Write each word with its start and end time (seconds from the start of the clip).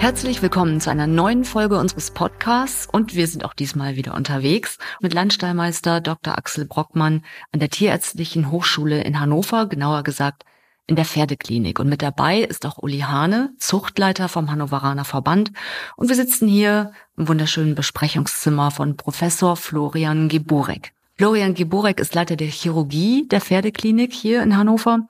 Herzlich 0.00 0.40
willkommen 0.40 0.80
zu 0.80 0.90
einer 0.90 1.06
neuen 1.06 1.44
Folge 1.44 1.78
unseres 1.78 2.10
Podcasts 2.10 2.88
und 2.90 3.14
wir 3.14 3.26
sind 3.26 3.44
auch 3.44 3.52
diesmal 3.52 3.96
wieder 3.96 4.14
unterwegs 4.14 4.78
mit 5.02 5.12
Landstallmeister 5.12 6.00
Dr. 6.00 6.38
Axel 6.38 6.64
Brockmann 6.64 7.22
an 7.52 7.60
der 7.60 7.68
Tierärztlichen 7.68 8.50
Hochschule 8.50 9.04
in 9.04 9.20
Hannover, 9.20 9.66
genauer 9.66 10.02
gesagt 10.02 10.46
in 10.86 10.96
der 10.96 11.04
Pferdeklinik. 11.04 11.78
Und 11.78 11.90
mit 11.90 12.00
dabei 12.00 12.38
ist 12.38 12.64
auch 12.64 12.78
Uli 12.78 13.00
Hane, 13.00 13.52
Zuchtleiter 13.58 14.30
vom 14.30 14.50
Hannoveraner 14.50 15.04
Verband. 15.04 15.52
Und 15.96 16.08
wir 16.08 16.16
sitzen 16.16 16.48
hier 16.48 16.92
im 17.18 17.28
wunderschönen 17.28 17.74
Besprechungszimmer 17.74 18.70
von 18.70 18.96
Professor 18.96 19.54
Florian 19.54 20.30
Geburek. 20.30 20.94
Florian 21.18 21.52
Geburek 21.52 22.00
ist 22.00 22.14
Leiter 22.14 22.36
der 22.36 22.48
Chirurgie 22.48 23.28
der 23.28 23.42
Pferdeklinik 23.42 24.14
hier 24.14 24.42
in 24.42 24.56
Hannover 24.56 25.00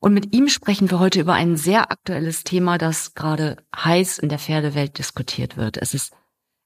und 0.00 0.14
mit 0.14 0.34
ihm 0.34 0.48
sprechen 0.48 0.90
wir 0.90 0.98
heute 0.98 1.20
über 1.20 1.34
ein 1.34 1.56
sehr 1.56 1.90
aktuelles 1.90 2.44
Thema, 2.44 2.78
das 2.78 3.14
gerade 3.14 3.56
heiß 3.74 4.18
in 4.18 4.28
der 4.28 4.38
Pferdewelt 4.38 4.98
diskutiert 4.98 5.56
wird. 5.56 5.76
Es 5.76 5.94
ist 5.94 6.12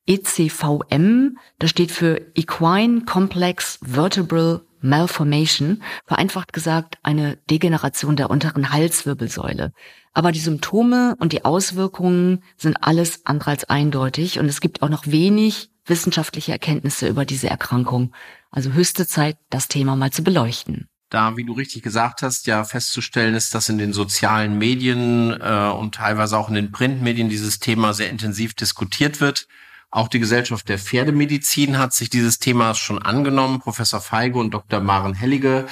ECVM, 0.07 1.39
das 1.59 1.71
steht 1.71 1.93
für 1.93 2.21
Equine 2.35 3.03
Complex 3.05 3.79
Vertebral 3.83 4.63
Malformation, 4.81 5.83
vereinfacht 6.07 6.53
gesagt 6.53 6.97
eine 7.03 7.37
Degeneration 7.51 8.17
der 8.17 8.31
unteren 8.31 8.73
Halswirbelsäule. 8.73 9.73
Aber 10.13 10.33
die 10.33 10.41
Symptome 10.41 11.17
und 11.21 11.33
die 11.33 11.45
Auswirkungen 11.45 12.43
sind 12.57 12.83
alles 12.83 13.27
andere 13.27 13.51
als 13.51 13.69
eindeutig 13.69 14.39
und 14.39 14.47
es 14.47 14.61
gibt 14.61 14.83
auch 14.83 14.89
noch 14.89 15.07
wenig 15.07 15.71
wissenschaftliche 15.85 16.53
Erkenntnisse 16.53 17.09
über 17.09 17.25
diese 17.25 17.49
Erkrankung. 17.49 18.13
Also 18.51 18.73
höchste 18.73 19.07
Zeit, 19.07 19.37
das 19.51 19.69
Thema 19.69 19.97
mal 19.97 20.11
zu 20.11 20.25
beleuchten 20.25 20.89
da, 21.11 21.37
wie 21.37 21.45
du 21.45 21.53
richtig 21.53 21.83
gesagt 21.83 22.23
hast, 22.23 22.47
ja 22.47 22.65
festzustellen 22.65 23.35
ist, 23.35 23.55
dass 23.55 23.69
in 23.69 23.79
den 23.79 23.93
sozialen 23.93 24.57
Medien 24.59 25.39
äh, 25.41 25.71
und 25.71 25.97
teilweise 25.97 26.39
auch 26.39 26.49
in 26.49 26.55
den 26.55 26.73
Printmedien 26.73 27.29
dieses 27.29 27.59
Thema 27.59 27.93
sehr 27.93 28.11
intensiv 28.11 28.55
diskutiert 28.55 29.21
wird. 29.21 29.47
Auch 29.91 30.07
die 30.07 30.21
Gesellschaft 30.21 30.69
der 30.69 30.79
Pferdemedizin 30.79 31.77
hat 31.77 31.93
sich 31.93 32.11
dieses 32.11 32.39
Themas 32.39 32.79
schon 32.79 33.03
angenommen. 33.03 33.59
Professor 33.59 34.01
Feige 34.01 34.39
und 34.39 34.53
Dr. 34.53 34.81
Maren 34.81 35.15
Hellige 35.15 35.67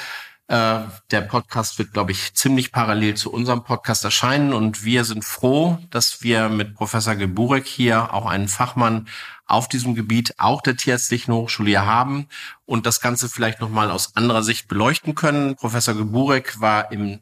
äh, 0.48 0.80
der 1.10 1.20
Podcast 1.20 1.78
wird, 1.78 1.92
glaube 1.92 2.12
ich, 2.12 2.34
ziemlich 2.34 2.72
parallel 2.72 3.14
zu 3.14 3.30
unserem 3.30 3.64
Podcast 3.64 4.04
erscheinen 4.04 4.54
und 4.54 4.82
wir 4.84 5.04
sind 5.04 5.24
froh, 5.24 5.78
dass 5.90 6.22
wir 6.22 6.48
mit 6.48 6.74
Professor 6.74 7.14
Geburek 7.14 7.66
hier 7.66 8.14
auch 8.14 8.26
einen 8.26 8.48
Fachmann 8.48 9.08
auf 9.46 9.68
diesem 9.68 9.94
Gebiet 9.94 10.34
auch 10.38 10.62
der 10.62 10.76
Tierärztlichen 10.76 11.34
Hochschule 11.34 11.68
hier 11.68 11.86
haben 11.86 12.28
und 12.64 12.86
das 12.86 13.00
Ganze 13.00 13.28
vielleicht 13.28 13.60
nochmal 13.60 13.90
aus 13.90 14.16
anderer 14.16 14.42
Sicht 14.42 14.68
beleuchten 14.68 15.14
können. 15.14 15.54
Professor 15.56 15.94
Geburek 15.94 16.60
war 16.60 16.92
im 16.92 17.20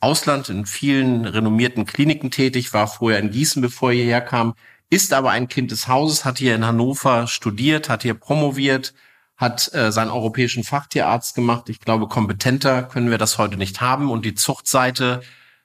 Ausland 0.00 0.48
in 0.48 0.64
vielen 0.64 1.24
renommierten 1.24 1.84
Kliniken 1.84 2.30
tätig, 2.30 2.72
war 2.72 2.86
vorher 2.86 3.18
in 3.18 3.32
Gießen, 3.32 3.60
bevor 3.60 3.90
er 3.90 3.96
hierher 3.96 4.20
kam, 4.20 4.54
ist 4.90 5.12
aber 5.12 5.30
ein 5.30 5.48
Kind 5.48 5.72
des 5.72 5.88
Hauses, 5.88 6.24
hat 6.24 6.38
hier 6.38 6.54
in 6.54 6.64
Hannover 6.64 7.26
studiert, 7.26 7.88
hat 7.88 8.02
hier 8.02 8.14
promoviert, 8.14 8.94
hat 9.38 9.72
äh, 9.72 9.92
seinen 9.92 10.10
europäischen 10.10 10.64
Fachtierarzt 10.64 11.34
gemacht. 11.34 11.68
Ich 11.68 11.80
glaube, 11.80 12.08
kompetenter 12.08 12.82
können 12.82 13.10
wir 13.10 13.18
das 13.18 13.38
heute 13.38 13.56
nicht 13.56 13.80
haben. 13.80 14.10
Und 14.10 14.24
die 14.24 14.34
Zuchtseite 14.34 15.22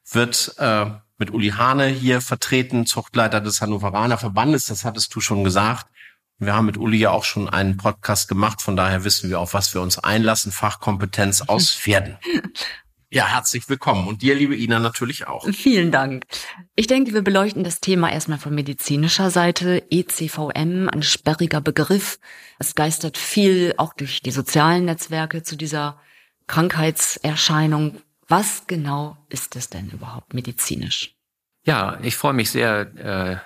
wird 0.10 0.56
äh, 0.60 0.86
mit 1.18 1.32
Uli 1.32 1.50
Hane 1.50 1.88
hier 1.88 2.22
vertreten, 2.22 2.86
Zuchtleiter 2.86 3.42
des 3.42 3.62
Hannoveraner 3.62 4.18
Verbandes. 4.18 4.68
Das 4.68 4.86
hattest 4.86 5.14
du 5.16 5.22
schon 5.22 5.44
gesagt. 5.44 5.88
Wir 6.38 6.54
haben 6.54 6.66
mit 6.66 6.78
Uli 6.78 6.98
ja 6.98 7.12
auch 7.12 7.24
schon 7.24 7.50
einen 7.50 7.78
Podcast 7.78 8.28
gemacht, 8.28 8.62
von 8.62 8.76
daher 8.76 9.04
wissen 9.04 9.30
wir, 9.30 9.40
auf 9.40 9.54
was 9.54 9.74
wir 9.74 9.82
uns 9.82 9.98
einlassen. 10.00 10.52
Fachkompetenz 10.52 11.42
aus 11.48 11.72
Pferden. 11.72 12.18
Ja, 13.14 13.28
herzlich 13.28 13.70
willkommen. 13.70 14.08
Und 14.08 14.24
dir, 14.24 14.34
liebe 14.34 14.56
Ina, 14.56 14.80
natürlich 14.80 15.28
auch. 15.28 15.48
Vielen 15.54 15.92
Dank. 15.92 16.26
Ich 16.76 16.88
denke, 16.88 17.14
wir 17.14 17.22
beleuchten 17.22 17.64
das 17.64 17.80
Thema 17.80 18.12
erstmal 18.12 18.40
von 18.40 18.56
medizinischer 18.56 19.30
Seite. 19.30 19.84
ECVM, 19.92 20.90
ein 20.90 21.04
sperriger 21.04 21.62
Begriff. 21.62 22.20
Es 22.58 22.74
geistert 22.74 23.20
viel 23.20 23.76
auch 23.78 23.94
durch 23.94 24.24
die 24.24 24.32
sozialen 24.32 24.86
Netzwerke 24.86 25.44
zu 25.44 25.56
dieser 25.56 26.02
Krankheitserscheinung. 26.48 28.02
Was 28.28 28.66
genau 28.66 29.16
ist 29.30 29.56
es 29.56 29.70
denn 29.70 29.92
überhaupt 29.92 30.34
medizinisch? 30.34 31.16
Ja, 31.68 32.00
ich 32.02 32.16
freue 32.16 32.34
mich 32.34 32.50
sehr, 32.50 32.96
äh, 32.98 33.38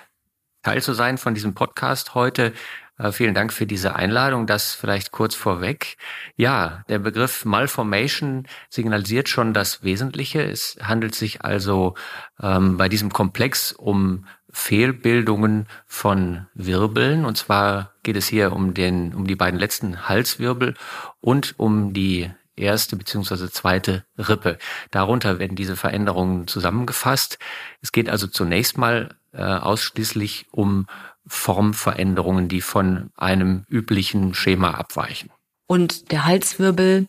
Teil 0.62 0.82
zu 0.82 0.94
sein 0.94 1.18
von 1.18 1.34
diesem 1.34 1.54
Podcast 1.54 2.14
heute. 2.14 2.54
Äh, 2.98 3.12
vielen 3.12 3.34
Dank 3.34 3.52
für 3.52 3.66
diese 3.66 3.96
Einladung. 3.96 4.46
Das 4.46 4.74
vielleicht 4.74 5.12
kurz 5.12 5.34
vorweg. 5.34 5.96
Ja, 6.36 6.84
der 6.88 6.98
Begriff 6.98 7.44
Malformation 7.44 8.46
signalisiert 8.68 9.28
schon 9.28 9.54
das 9.54 9.82
Wesentliche. 9.82 10.42
Es 10.42 10.76
handelt 10.82 11.14
sich 11.14 11.44
also 11.44 11.94
ähm, 12.42 12.76
bei 12.76 12.88
diesem 12.88 13.12
Komplex 13.12 13.72
um 13.72 14.26
Fehlbildungen 14.50 15.66
von 15.86 16.46
Wirbeln. 16.54 17.24
Und 17.24 17.36
zwar 17.36 17.94
geht 18.02 18.16
es 18.16 18.26
hier 18.26 18.52
um 18.52 18.74
den, 18.74 19.14
um 19.14 19.26
die 19.26 19.36
beiden 19.36 19.60
letzten 19.60 20.08
Halswirbel 20.08 20.74
und 21.20 21.54
um 21.58 21.92
die 21.92 22.30
erste 22.56 22.96
beziehungsweise 22.96 23.50
zweite 23.50 24.04
Rippe. 24.16 24.58
Darunter 24.90 25.38
werden 25.38 25.54
diese 25.54 25.76
Veränderungen 25.76 26.48
zusammengefasst. 26.48 27.38
Es 27.82 27.92
geht 27.92 28.08
also 28.08 28.26
zunächst 28.26 28.76
mal 28.78 29.16
äh, 29.32 29.42
ausschließlich 29.42 30.46
um 30.50 30.86
Formveränderungen, 31.28 32.48
die 32.48 32.60
von 32.60 33.10
einem 33.16 33.64
üblichen 33.68 34.34
Schema 34.34 34.72
abweichen. 34.72 35.30
Und 35.66 36.10
der 36.10 36.24
Halswirbel, 36.24 37.06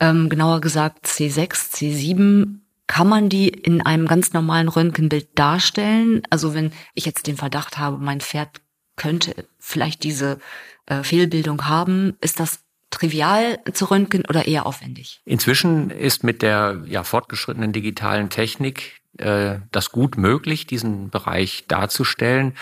ähm, 0.00 0.28
genauer 0.28 0.60
gesagt 0.60 1.06
C6, 1.06 1.72
C7, 1.72 2.60
kann 2.86 3.08
man 3.08 3.28
die 3.28 3.48
in 3.48 3.82
einem 3.82 4.08
ganz 4.08 4.32
normalen 4.32 4.68
Röntgenbild 4.68 5.28
darstellen? 5.36 6.22
Also 6.28 6.54
wenn 6.54 6.72
ich 6.94 7.06
jetzt 7.06 7.28
den 7.28 7.36
Verdacht 7.36 7.78
habe, 7.78 7.98
mein 7.98 8.20
Pferd 8.20 8.60
könnte 8.96 9.46
vielleicht 9.58 10.02
diese 10.02 10.40
äh, 10.86 11.04
Fehlbildung 11.04 11.68
haben, 11.68 12.16
ist 12.20 12.40
das 12.40 12.64
trivial 12.90 13.60
zu 13.72 13.84
röntgen 13.86 14.24
oder 14.28 14.46
eher 14.46 14.66
aufwendig? 14.66 15.20
Inzwischen 15.24 15.90
ist 15.90 16.24
mit 16.24 16.42
der 16.42 16.82
ja, 16.86 17.04
fortgeschrittenen 17.04 17.72
digitalen 17.72 18.28
Technik 18.28 18.99
äh, 19.20 19.60
das 19.70 19.90
gut 19.90 20.16
möglich, 20.16 20.66
diesen 20.66 21.10
Bereich 21.10 21.64
darzustellen. 21.68 22.54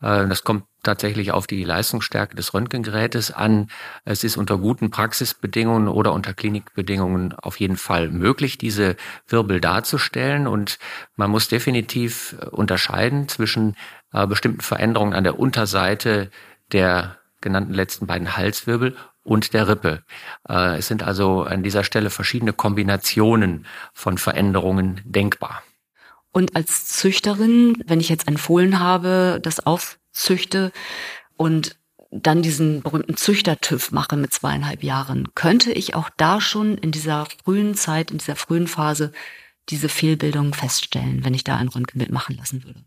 Äh, 0.00 0.26
das 0.26 0.44
kommt 0.44 0.64
tatsächlich 0.82 1.32
auf 1.32 1.46
die 1.46 1.64
Leistungsstärke 1.64 2.36
des 2.36 2.54
Röntgengerätes 2.54 3.32
an. 3.32 3.68
Es 4.04 4.24
ist 4.24 4.36
unter 4.36 4.58
guten 4.58 4.90
Praxisbedingungen 4.90 5.88
oder 5.88 6.12
unter 6.12 6.32
Klinikbedingungen 6.32 7.34
auf 7.34 7.60
jeden 7.60 7.76
Fall 7.76 8.08
möglich, 8.08 8.56
diese 8.58 8.96
Wirbel 9.26 9.60
darzustellen. 9.60 10.46
Und 10.46 10.78
man 11.16 11.30
muss 11.30 11.48
definitiv 11.48 12.36
unterscheiden 12.50 13.28
zwischen 13.28 13.76
äh, 14.12 14.26
bestimmten 14.26 14.60
Veränderungen 14.60 15.14
an 15.14 15.24
der 15.24 15.38
Unterseite 15.38 16.30
der 16.72 17.18
genannten 17.40 17.74
letzten 17.74 18.06
beiden 18.06 18.36
Halswirbel 18.36 18.96
und 19.22 19.52
der 19.54 19.68
Rippe. 19.68 20.02
Es 20.48 20.86
sind 20.86 21.02
also 21.02 21.42
an 21.42 21.62
dieser 21.62 21.84
Stelle 21.84 22.10
verschiedene 22.10 22.52
Kombinationen 22.52 23.66
von 23.92 24.18
Veränderungen 24.18 25.00
denkbar. 25.04 25.62
Und 26.36 26.54
als 26.54 26.84
Züchterin, 26.88 27.82
wenn 27.86 27.98
ich 27.98 28.10
jetzt 28.10 28.28
ein 28.28 28.36
Fohlen 28.36 28.78
habe, 28.78 29.40
das 29.42 29.60
aufzüchte 29.60 30.70
und 31.38 31.78
dann 32.10 32.42
diesen 32.42 32.82
berühmten 32.82 33.16
Züchtertüv 33.16 33.90
mache 33.90 34.18
mit 34.18 34.34
zweieinhalb 34.34 34.82
Jahren, 34.82 35.28
könnte 35.34 35.72
ich 35.72 35.94
auch 35.94 36.10
da 36.18 36.42
schon 36.42 36.76
in 36.76 36.90
dieser 36.92 37.26
frühen 37.42 37.74
Zeit, 37.74 38.10
in 38.10 38.18
dieser 38.18 38.36
frühen 38.36 38.66
Phase 38.66 39.12
diese 39.70 39.88
Fehlbildung 39.88 40.52
feststellen, 40.52 41.24
wenn 41.24 41.32
ich 41.32 41.42
da 41.42 41.56
ein 41.56 41.68
Röntgenbild 41.68 42.12
machen 42.12 42.36
lassen 42.36 42.64
würde. 42.64 42.84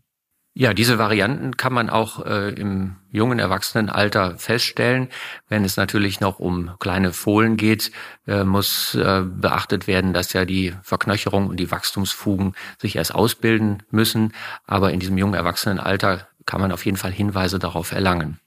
Ja, 0.52 0.74
diese 0.74 0.98
Varianten 0.98 1.56
kann 1.56 1.72
man 1.72 1.88
auch 1.88 2.26
äh, 2.26 2.50
im 2.50 2.96
jungen 3.10 3.38
Erwachsenenalter 3.38 4.36
feststellen. 4.36 5.08
Wenn 5.48 5.64
es 5.64 5.76
natürlich 5.76 6.20
noch 6.20 6.40
um 6.40 6.72
kleine 6.80 7.12
Fohlen 7.12 7.56
geht, 7.56 7.92
äh, 8.26 8.42
muss 8.42 8.96
äh, 8.96 9.22
beachtet 9.24 9.86
werden, 9.86 10.12
dass 10.12 10.32
ja 10.32 10.44
die 10.44 10.74
Verknöcherung 10.82 11.46
und 11.46 11.58
die 11.58 11.70
Wachstumsfugen 11.70 12.54
sich 12.78 12.96
erst 12.96 13.14
ausbilden 13.14 13.84
müssen. 13.90 14.32
Aber 14.66 14.92
in 14.92 14.98
diesem 14.98 15.18
jungen 15.18 15.34
Erwachsenenalter 15.34 16.26
kann 16.46 16.60
man 16.60 16.72
auf 16.72 16.84
jeden 16.84 16.96
Fall 16.96 17.12
Hinweise 17.12 17.60
darauf 17.60 17.92
erlangen. 17.92 18.40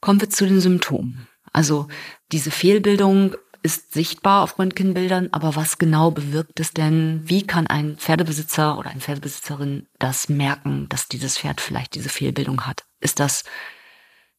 Kommen 0.00 0.20
wir 0.20 0.28
zu 0.28 0.46
den 0.46 0.60
Symptomen. 0.60 1.28
Also 1.52 1.88
diese 2.30 2.50
Fehlbildung 2.50 3.36
ist 3.62 3.92
sichtbar 3.92 4.42
auf 4.42 4.58
Röntgenbildern, 4.58 5.28
aber 5.32 5.56
was 5.56 5.78
genau 5.78 6.10
bewirkt 6.10 6.60
es 6.60 6.72
denn? 6.72 7.22
Wie 7.24 7.46
kann 7.46 7.66
ein 7.66 7.96
Pferdebesitzer 7.96 8.78
oder 8.78 8.90
eine 8.90 9.00
Pferdebesitzerin 9.00 9.86
das 9.98 10.28
merken, 10.28 10.88
dass 10.88 11.08
dieses 11.08 11.38
Pferd 11.38 11.60
vielleicht 11.60 11.94
diese 11.94 12.08
Fehlbildung 12.08 12.66
hat? 12.66 12.84
Ist 13.00 13.20
das, 13.20 13.44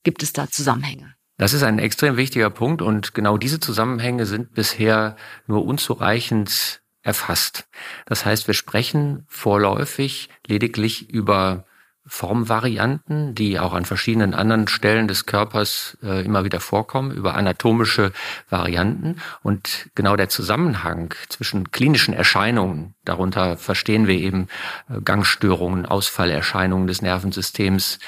gibt 0.03 0.23
es 0.23 0.33
da 0.33 0.49
Zusammenhänge? 0.49 1.15
Das 1.37 1.53
ist 1.53 1.63
ein 1.63 1.79
extrem 1.79 2.17
wichtiger 2.17 2.49
Punkt 2.49 2.81
und 2.81 3.13
genau 3.13 3.37
diese 3.37 3.59
Zusammenhänge 3.59 4.25
sind 4.25 4.53
bisher 4.53 5.15
nur 5.47 5.65
unzureichend 5.65 6.81
erfasst. 7.01 7.67
Das 8.05 8.25
heißt, 8.25 8.47
wir 8.47 8.53
sprechen 8.53 9.25
vorläufig 9.29 10.29
lediglich 10.47 11.09
über 11.09 11.65
Formvarianten, 12.09 13.35
die 13.35 13.59
auch 13.59 13.73
an 13.73 13.85
verschiedenen 13.85 14.33
anderen 14.33 14.67
Stellen 14.67 15.07
des 15.07 15.27
Körpers 15.27 15.95
äh, 16.03 16.25
immer 16.25 16.43
wieder 16.43 16.59
vorkommen, 16.59 17.11
über 17.11 17.35
anatomische 17.35 18.11
Varianten. 18.49 19.17
Und 19.43 19.89
genau 19.93 20.15
der 20.15 20.27
Zusammenhang 20.27 21.13
zwischen 21.29 21.71
klinischen 21.71 22.15
Erscheinungen, 22.15 22.95
darunter 23.05 23.57
verstehen 23.57 24.07
wir 24.07 24.15
eben 24.15 24.47
äh, 24.89 24.99
Gangstörungen, 25.01 25.85
Ausfallerscheinungen 25.85 26.87
des 26.87 27.03
Nervensystems 27.03 27.99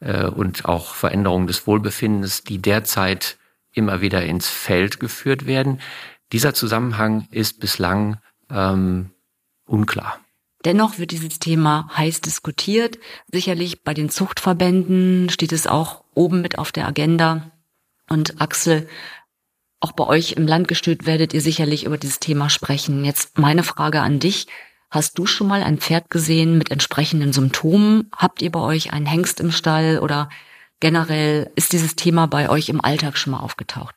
äh, 0.00 0.26
und 0.26 0.64
auch 0.64 0.94
Veränderungen 0.94 1.48
des 1.48 1.66
Wohlbefindens, 1.66 2.44
die 2.44 2.62
derzeit 2.62 3.38
immer 3.72 4.00
wieder 4.00 4.24
ins 4.24 4.48
Feld 4.48 5.00
geführt 5.00 5.46
werden. 5.46 5.80
Dieser 6.32 6.54
Zusammenhang 6.54 7.26
ist 7.32 7.58
bislang 7.58 8.18
ähm, 8.50 9.10
unklar. 9.66 10.20
Dennoch 10.64 10.98
wird 10.98 11.12
dieses 11.12 11.38
Thema 11.38 11.88
heiß 11.96 12.20
diskutiert. 12.20 12.98
Sicherlich 13.32 13.84
bei 13.84 13.94
den 13.94 14.10
Zuchtverbänden 14.10 15.30
steht 15.30 15.52
es 15.52 15.66
auch 15.66 16.04
oben 16.14 16.40
mit 16.40 16.58
auf 16.58 16.72
der 16.72 16.86
Agenda. 16.88 17.52
Und 18.08 18.40
Axel, 18.40 18.88
auch 19.80 19.92
bei 19.92 20.04
euch 20.04 20.32
im 20.32 20.46
Landgestüt 20.46 21.06
werdet 21.06 21.32
ihr 21.32 21.40
sicherlich 21.40 21.84
über 21.84 21.98
dieses 21.98 22.18
Thema 22.18 22.50
sprechen. 22.50 23.04
Jetzt 23.04 23.38
meine 23.38 23.62
Frage 23.62 24.00
an 24.00 24.18
dich. 24.18 24.48
Hast 24.90 25.18
du 25.18 25.26
schon 25.26 25.46
mal 25.46 25.62
ein 25.62 25.78
Pferd 25.78 26.10
gesehen 26.10 26.58
mit 26.58 26.70
entsprechenden 26.70 27.32
Symptomen? 27.32 28.10
Habt 28.16 28.42
ihr 28.42 28.50
bei 28.50 28.60
euch 28.60 28.92
einen 28.92 29.06
Hengst 29.06 29.38
im 29.38 29.52
Stall 29.52 29.98
oder 30.00 30.30
generell 30.80 31.50
ist 31.54 31.72
dieses 31.72 31.94
Thema 31.94 32.26
bei 32.26 32.48
euch 32.48 32.68
im 32.68 32.82
Alltag 32.82 33.18
schon 33.18 33.32
mal 33.32 33.40
aufgetaucht? 33.40 33.94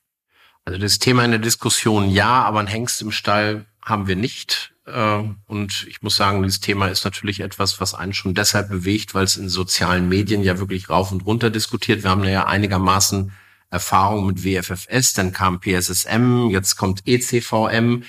Also 0.65 0.79
das 0.79 0.99
Thema 0.99 1.25
in 1.25 1.31
der 1.31 1.39
Diskussion 1.39 2.09
ja, 2.09 2.43
aber 2.43 2.59
ein 2.59 2.67
Hengst 2.67 3.01
im 3.01 3.11
Stall 3.11 3.65
haben 3.83 4.07
wir 4.07 4.15
nicht. 4.15 4.70
Ähm, 4.93 5.37
und 5.47 5.85
ich 5.87 6.01
muss 6.01 6.15
sagen, 6.15 6.43
dieses 6.43 6.59
Thema 6.59 6.87
ist 6.87 7.05
natürlich 7.05 7.39
etwas, 7.39 7.79
was 7.79 7.93
einen 7.93 8.13
schon 8.13 8.33
deshalb 8.33 8.69
bewegt, 8.69 9.13
weil 9.13 9.23
es 9.23 9.37
in 9.37 9.49
sozialen 9.49 10.09
Medien 10.09 10.43
ja 10.43 10.59
wirklich 10.59 10.89
rauf 10.89 11.11
und 11.11 11.25
runter 11.25 11.49
diskutiert. 11.49 12.03
Wir 12.03 12.09
haben 12.09 12.23
ja 12.23 12.45
einigermaßen 12.45 13.31
Erfahrung 13.69 14.27
mit 14.27 14.43
WFFS, 14.43 15.13
dann 15.13 15.31
kam 15.31 15.61
PSSM, 15.61 16.49
jetzt 16.49 16.75
kommt 16.75 17.07
ECVM. 17.07 18.03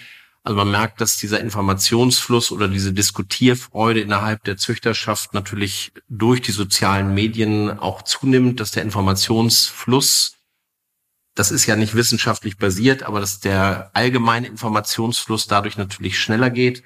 Also 0.44 0.56
man 0.56 0.72
merkt, 0.72 1.00
dass 1.00 1.18
dieser 1.18 1.38
Informationsfluss 1.38 2.50
oder 2.50 2.66
diese 2.66 2.92
Diskutierfreude 2.92 4.00
innerhalb 4.00 4.42
der 4.42 4.56
Züchterschaft 4.56 5.34
natürlich 5.34 5.92
durch 6.08 6.42
die 6.42 6.50
sozialen 6.50 7.14
Medien 7.14 7.78
auch 7.78 8.02
zunimmt, 8.02 8.58
dass 8.58 8.72
der 8.72 8.82
Informationsfluss 8.82 10.41
das 11.34 11.50
ist 11.50 11.66
ja 11.66 11.76
nicht 11.76 11.94
wissenschaftlich 11.94 12.58
basiert, 12.58 13.02
aber 13.02 13.20
dass 13.20 13.40
der 13.40 13.90
allgemeine 13.94 14.46
Informationsfluss 14.46 15.46
dadurch 15.46 15.76
natürlich 15.78 16.18
schneller 16.18 16.50
geht. 16.50 16.82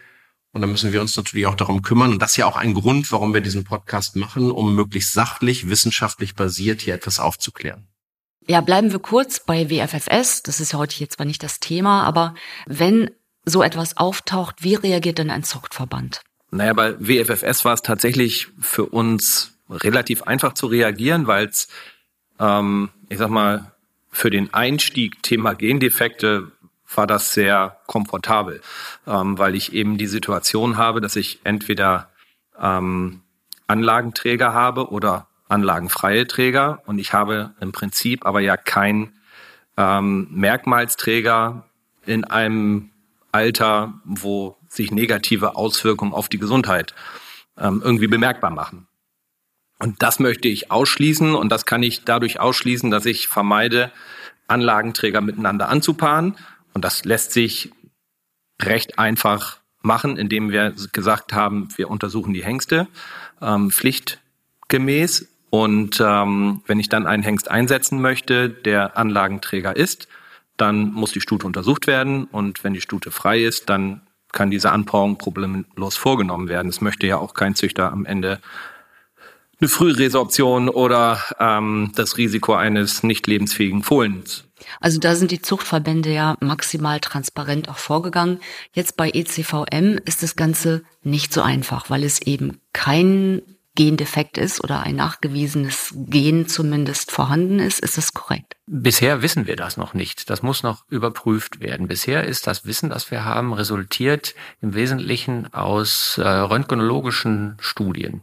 Und 0.53 0.63
da 0.63 0.67
müssen 0.67 0.93
wir 0.93 1.01
uns 1.01 1.17
natürlich 1.17 1.47
auch 1.47 1.55
darum 1.55 1.83
kümmern. 1.83 2.13
Und 2.13 2.23
das 2.23 2.31
ist 2.33 2.37
ja 2.39 2.47
auch 2.47 2.57
ein 2.57 2.73
Grund, 2.73 3.11
warum 3.13 3.35
wir 3.35 3.41
diesen 3.43 3.65
Podcast 3.65 4.17
machen, 4.17 4.51
um 4.51 4.75
möglichst 4.75 5.13
sachlich, 5.13 5.69
wissenschaftlich 5.69 6.35
basiert 6.35 6.81
hier 6.81 6.95
etwas 6.95 7.21
aufzuklären. 7.21 7.89
Ja, 8.49 8.61
bleiben 8.61 8.93
wir 8.93 9.01
kurz 9.01 9.41
bei 9.41 9.69
WFFS. 9.69 10.43
Das 10.43 10.61
ist 10.61 10.73
ja 10.73 10.79
heute 10.79 11.01
jetzt 11.01 11.17
zwar 11.17 11.27
nicht 11.27 11.43
das 11.43 11.59
Thema, 11.59 12.05
aber 12.05 12.35
wenn 12.67 13.11
so 13.45 13.63
etwas 13.63 13.97
auftaucht, 13.97 14.63
wie 14.63 14.77
reagiert 14.77 15.19
denn 15.19 15.31
ein 15.31 15.43
Zuchtverband? 15.43 16.23
Naja, 16.51 16.73
bei 16.73 16.95
WFFS 16.99 17.65
war 17.65 17.75
es 17.75 17.83
tatsächlich 17.83 18.49
für 18.61 18.87
uns 18.87 19.59
relativ 19.69 20.23
einfach 20.23 20.55
zu 20.55 20.69
reagieren, 20.69 21.27
weil 21.27 21.49
es, 21.49 21.69
ähm, 22.39 22.91
ich 23.09 23.19
sag 23.19 23.31
mal, 23.31 23.76
für 24.17 24.31
den 24.31 24.55
Einstieg 24.55 25.23
Thema 25.23 25.53
Gendefekte 25.53 26.51
war 26.95 27.07
das 27.07 27.35
sehr 27.35 27.77
komfortabel, 27.87 28.63
ähm, 29.07 29.37
weil 29.37 29.55
ich 29.55 29.75
eben 29.75 29.99
die 29.99 30.07
Situation 30.07 30.79
habe, 30.79 31.03
dass 31.03 31.17
ich 31.17 31.41
entweder 31.45 32.09
ähm, 32.59 33.21
Anlagenträger 33.67 34.55
habe 34.55 34.91
oder 34.91 35.27
anlagenfreie 35.49 36.27
Träger 36.27 36.83
und 36.87 36.99
ich 36.99 37.13
habe 37.13 37.55
im 37.61 37.73
Prinzip 37.73 38.25
aber 38.25 38.41
ja 38.41 38.57
kein 38.57 39.13
ähm, 39.77 40.29
Merkmalsträger 40.31 41.67
in 42.07 42.25
einem 42.25 42.91
Alter, 43.33 44.01
wo 44.05 44.57
sich 44.67 44.91
negative 44.91 45.57
Auswirkungen 45.57 46.15
auf 46.15 46.31
die 46.31 46.39
Gesundheit 46.39 46.95
ähm, 47.59 47.83
irgendwie 47.85 48.09
bemerkbar 48.09 48.51
machen. 48.51 48.89
Und 49.79 50.03
das 50.03 50.21
möchte 50.21 50.49
ich 50.49 50.71
ausschließen 50.71 51.35
und 51.35 51.51
das 51.51 51.67
kann 51.67 51.83
ich 51.83 52.05
dadurch 52.05 52.41
ausschließen, 52.41 52.91
dass 52.91 53.05
ich 53.07 53.29
vermeide, 53.29 53.93
Anlagenträger 54.49 55.21
miteinander 55.21 55.69
anzupaaren. 55.69 56.37
Und 56.73 56.85
das 56.85 57.05
lässt 57.05 57.33
sich 57.33 57.73
recht 58.63 58.99
einfach 58.99 59.59
machen, 59.83 60.17
indem 60.17 60.51
wir 60.51 60.75
gesagt 60.93 61.33
haben, 61.33 61.69
wir 61.77 61.91
untersuchen 61.91 62.33
die 62.33 62.45
Hengste 62.45 62.89
ähm, 63.41 63.71
pflichtgemäß. 63.71 65.29
Und 65.51 66.01
ähm, 66.01 66.63
wenn 66.67 66.81
ich 66.81 66.89
dann 66.89 67.07
einen 67.07 67.23
Hengst 67.23 67.51
einsetzen 67.51 68.01
möchte, 68.01 68.51
der 68.51 68.97
Anlagenträger 68.97 69.77
ist, 69.77 70.09
dann 70.57 70.93
muss 70.93 71.13
die 71.13 71.21
Stute 71.21 71.47
untersucht 71.47 71.87
werden. 71.87 72.25
Und 72.25 72.65
wenn 72.65 72.75
die 72.75 72.81
Stute 72.81 73.11
frei 73.11 73.43
ist, 73.43 73.69
dann 73.69 74.03
kann 74.33 74.51
diese 74.51 74.71
Anpaarung 74.71 75.19
problemlos 75.19 75.97
vorgenommen 75.97 76.49
werden. 76.49 76.69
Es 76.69 76.81
möchte 76.81 77.07
ja 77.07 77.17
auch 77.19 77.35
kein 77.35 77.55
Züchter 77.55 77.91
am 77.93 78.05
Ende 78.05 78.41
eine 79.61 79.69
Frühresorption 79.69 80.69
oder 80.69 81.21
ähm, 81.41 81.93
das 81.95 82.19
Risiko 82.19 82.55
eines 82.55 83.03
nicht 83.03 83.27
lebensfähigen 83.27 83.83
Fohlens. 83.83 84.45
Also 84.81 84.99
da 84.99 85.15
sind 85.15 85.31
die 85.31 85.43
Zuchtverbände 85.43 86.13
ja 86.13 86.37
maximal 86.41 87.01
transparent 87.01 87.69
auch 87.69 87.79
vorgegangen. 87.79 88.41
Jetzt 88.73 88.97
bei 88.97 89.11
ECVM 89.11 89.99
ist 90.05 90.23
das 90.23 90.37
Ganze 90.37 90.83
nicht 91.03 91.33
so 91.33 91.43
einfach, 91.43 91.91
weil 91.91 92.05
es 92.05 92.21
eben 92.23 92.61
kein 92.73 93.43
Gendefekt 93.77 94.39
ist 94.39 94.65
oder 94.65 94.81
ein 94.81 94.97
nachgewiesenes 94.97 95.93
Gen 95.95 96.49
zumindest 96.49 97.13
vorhanden 97.13 97.59
ist. 97.59 97.79
Ist 97.81 97.99
das 97.99 98.15
korrekt? 98.15 98.57
Bisher 98.67 99.23
wissen 99.23 99.47
wir 99.47 99.55
das 99.55 99.77
noch 99.77 99.95
nicht. 99.95 100.31
Das 100.31 100.43
muss 100.43 100.63
noch 100.63 100.85
überprüft 100.89 101.61
werden. 101.61 101.87
Bisher 101.87 102.25
ist 102.25 102.47
das 102.47 102.65
Wissen, 102.65 102.89
das 102.89 103.11
wir 103.11 103.25
haben, 103.25 103.53
resultiert 103.53 104.35
im 104.63 104.75
Wesentlichen 104.75 105.53
aus 105.53 106.19
äh, 106.19 106.27
röntgenologischen 106.27 107.57
Studien. 107.61 108.23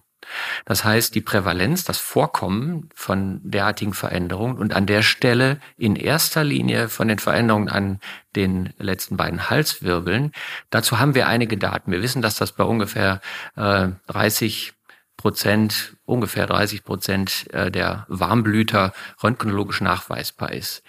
Das 0.65 0.83
heißt, 0.83 1.15
die 1.15 1.21
Prävalenz, 1.21 1.83
das 1.83 1.97
Vorkommen 1.97 2.89
von 2.95 3.41
derartigen 3.43 3.93
Veränderungen 3.93 4.57
und 4.57 4.73
an 4.73 4.85
der 4.85 5.01
Stelle 5.01 5.59
in 5.77 5.95
erster 5.95 6.43
Linie 6.43 6.89
von 6.89 7.07
den 7.07 7.19
Veränderungen 7.19 7.69
an 7.69 7.99
den 8.35 8.73
letzten 8.77 9.17
beiden 9.17 9.49
Halswirbeln, 9.49 10.31
dazu 10.69 10.99
haben 10.99 11.15
wir 11.15 11.27
einige 11.27 11.57
Daten. 11.57 11.91
Wir 11.91 12.01
wissen, 12.01 12.21
dass 12.21 12.35
das 12.35 12.51
bei 12.51 12.63
ungefähr 12.63 13.21
äh, 13.55 13.89
30 14.07 14.73
Prozent, 15.17 15.95
ungefähr 16.05 16.47
30 16.47 16.83
Prozent 16.83 17.53
äh, 17.53 17.71
der 17.71 18.05
Warmblüter 18.09 18.93
röntgenologisch 19.23 19.81
nachweisbar 19.81 20.51
ist. 20.51 20.83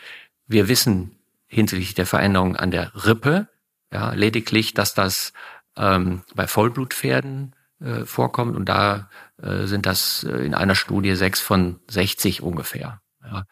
Wir 0.47 0.69
wissen 0.69 1.17
hinsichtlich 1.47 1.95
der 1.95 2.07
Veränderungen 2.07 2.57
an 2.57 2.71
der 2.71 2.93
Rippe 3.07 3.49
ja, 3.95 4.13
lediglich, 4.13 4.75
dass 4.75 4.93
das 4.95 5.33
ähm, 5.77 6.23
bei 6.35 6.49
Vollblutpferden 6.49 7.55
äh, 7.85 8.05
vorkommt 8.07 8.57
und 8.57 8.69
da 8.69 9.11
äh, 9.43 9.67
sind 9.67 9.87
das 9.87 10.25
äh, 10.25 10.45
in 10.45 10.55
einer 10.55 10.75
Studie 10.75 11.15
sechs 11.15 11.41
von 11.41 11.81
60 11.89 12.43
ungefähr. 12.43 13.01
Ja. 13.23 13.45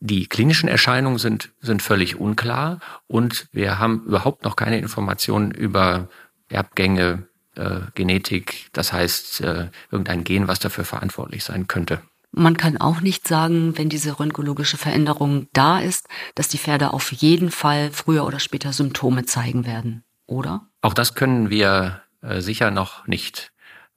Die 0.00 0.26
klinischen 0.26 0.68
Erscheinungen 0.68 1.18
sind, 1.18 1.50
sind 1.60 1.82
völlig 1.82 2.18
unklar 2.18 2.80
und 3.06 3.48
wir 3.52 3.78
haben 3.78 4.04
überhaupt 4.04 4.44
noch 4.44 4.56
keine 4.56 4.78
Informationen 4.78 5.50
über 5.50 6.08
Erbgänge, 6.48 7.26
äh, 7.54 7.80
Genetik, 7.94 8.68
das 8.72 8.92
heißt 8.92 9.40
äh, 9.42 9.68
irgendein 9.90 10.24
Gen, 10.24 10.48
was 10.48 10.58
dafür 10.58 10.84
verantwortlich 10.84 11.44
sein 11.44 11.66
könnte. 11.66 12.00
Man 12.32 12.56
kann 12.56 12.76
auch 12.76 13.00
nicht 13.00 13.26
sagen, 13.26 13.76
wenn 13.76 13.88
diese 13.88 14.20
röntgenologische 14.20 14.76
Veränderung 14.76 15.48
da 15.52 15.80
ist, 15.80 16.06
dass 16.34 16.48
die 16.48 16.58
Pferde 16.58 16.92
auf 16.92 17.12
jeden 17.12 17.50
Fall 17.50 17.90
früher 17.92 18.24
oder 18.24 18.38
später 18.38 18.72
Symptome 18.72 19.24
zeigen 19.24 19.66
werden, 19.66 20.04
oder? 20.26 20.68
Auch 20.80 20.94
das 20.94 21.14
können 21.14 21.50
wir 21.50 22.02
äh, 22.22 22.40
sicher 22.40 22.70
noch 22.70 23.06
nicht 23.06 23.52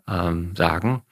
ähm, 0.07 0.55
sagen. 0.55 1.03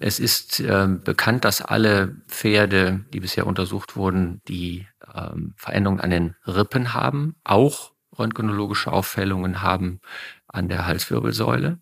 Es 0.00 0.20
ist 0.20 0.60
ähm, 0.60 1.02
bekannt, 1.02 1.44
dass 1.44 1.62
alle 1.62 2.16
Pferde, 2.28 3.04
die 3.12 3.20
bisher 3.20 3.46
untersucht 3.46 3.96
wurden, 3.96 4.42
die 4.46 4.86
ähm, 5.14 5.54
Veränderungen 5.56 6.00
an 6.00 6.10
den 6.10 6.36
Rippen 6.46 6.92
haben, 6.92 7.36
auch 7.44 7.92
röntgenologische 8.18 8.92
Auffällungen 8.92 9.62
haben 9.62 10.00
an 10.46 10.68
der 10.68 10.86
Halswirbelsäule. 10.86 11.78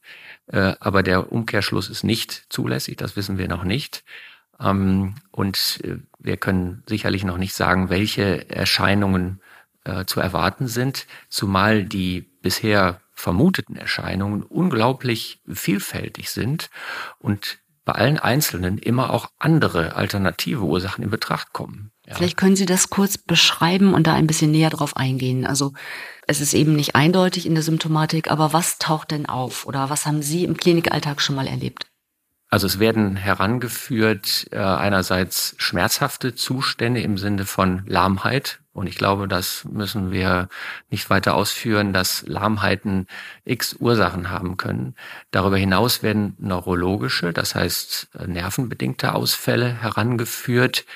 Äh, 0.47 0.75
aber 0.79 1.03
der 1.03 1.33
Umkehrschluss 1.33 1.89
ist 1.89 2.05
nicht 2.05 2.47
zulässig, 2.49 2.97
das 2.97 3.17
wissen 3.17 3.39
wir 3.39 3.49
noch 3.49 3.65
nicht. 3.65 4.05
Ähm, 4.61 5.17
und 5.31 5.81
äh, 5.83 5.99
wir 6.19 6.37
können 6.37 6.83
sicherlich 6.87 7.25
noch 7.25 7.39
nicht 7.39 7.55
sagen, 7.55 7.91
welche 7.91 8.49
Erscheinungen 8.51 9.41
äh, 9.85 10.05
zu 10.05 10.21
erwarten 10.21 10.69
sind, 10.69 11.07
zumal 11.29 11.85
die 11.85 12.23
bisher 12.43 13.01
vermuteten 13.17 13.77
Erscheinungen 13.77 14.43
unglaublich 14.43 15.41
vielfältig 15.51 16.31
sind 16.31 16.71
und 17.19 17.59
bei 17.85 17.93
allen 17.93 18.19
Einzelnen 18.19 18.79
immer 18.79 19.11
auch 19.11 19.31
andere 19.39 19.95
alternative 19.95 20.63
Ursachen 20.63 21.05
in 21.05 21.11
Betracht 21.11 21.53
kommen. 21.53 21.93
Ja. 22.05 22.17
Vielleicht 22.17 22.37
können 22.37 22.57
Sie 22.57 22.67
das 22.67 22.91
kurz 22.91 23.17
beschreiben 23.17 23.95
und 23.95 24.07
da 24.07 24.15
ein 24.15 24.27
bisschen 24.27 24.51
näher 24.51 24.71
drauf 24.71 24.97
eingehen. 24.97 25.47
Also 25.47 25.73
es 26.27 26.41
ist 26.41 26.53
eben 26.53 26.75
nicht 26.75 26.97
eindeutig 26.97 27.47
in 27.47 27.55
der 27.55 27.63
Symptomatik, 27.63 28.31
aber 28.31 28.53
was 28.53 28.79
taucht 28.79 29.13
denn 29.13 29.27
auf 29.27 29.67
oder 29.67 29.89
was 29.89 30.05
haben 30.05 30.21
Sie 30.21 30.45
im 30.45 30.57
Klinikalltag 30.57 31.23
schon 31.23 31.37
mal 31.37 31.47
erlebt? 31.47 31.87
Also 32.57 32.69
es 32.69 32.79
werden 32.79 33.17
herangeführt 33.17 34.47
äh, 34.51 34.57
einerseits 34.57 35.55
schmerzhafte 35.59 36.35
Zustände 36.35 37.03
im 37.03 37.19
Sinne 37.19 37.45
von 37.45 37.83
Lahmheit. 37.85 38.61
Und 38.73 38.87
ich 38.87 38.97
glaube, 38.97 39.29
das 39.29 39.67
müssen 39.67 40.11
wir 40.11 40.49
nicht 40.89 41.11
weiter 41.11 41.35
ausführen, 41.35 41.93
dass 41.93 42.27
Lahmheiten 42.27 43.09
x 43.45 43.75
Ursachen 43.75 44.31
haben 44.31 44.57
können. 44.57 44.95
Darüber 45.33 45.59
hinaus 45.59 46.03
werden 46.03 46.35
neurologische, 46.39 47.35
das 47.35 47.55
heißt 47.55 48.09
äh, 48.19 48.27
nervenbedingte 48.27 49.15
Ausfälle 49.15 49.83
herangeführt 49.83 50.87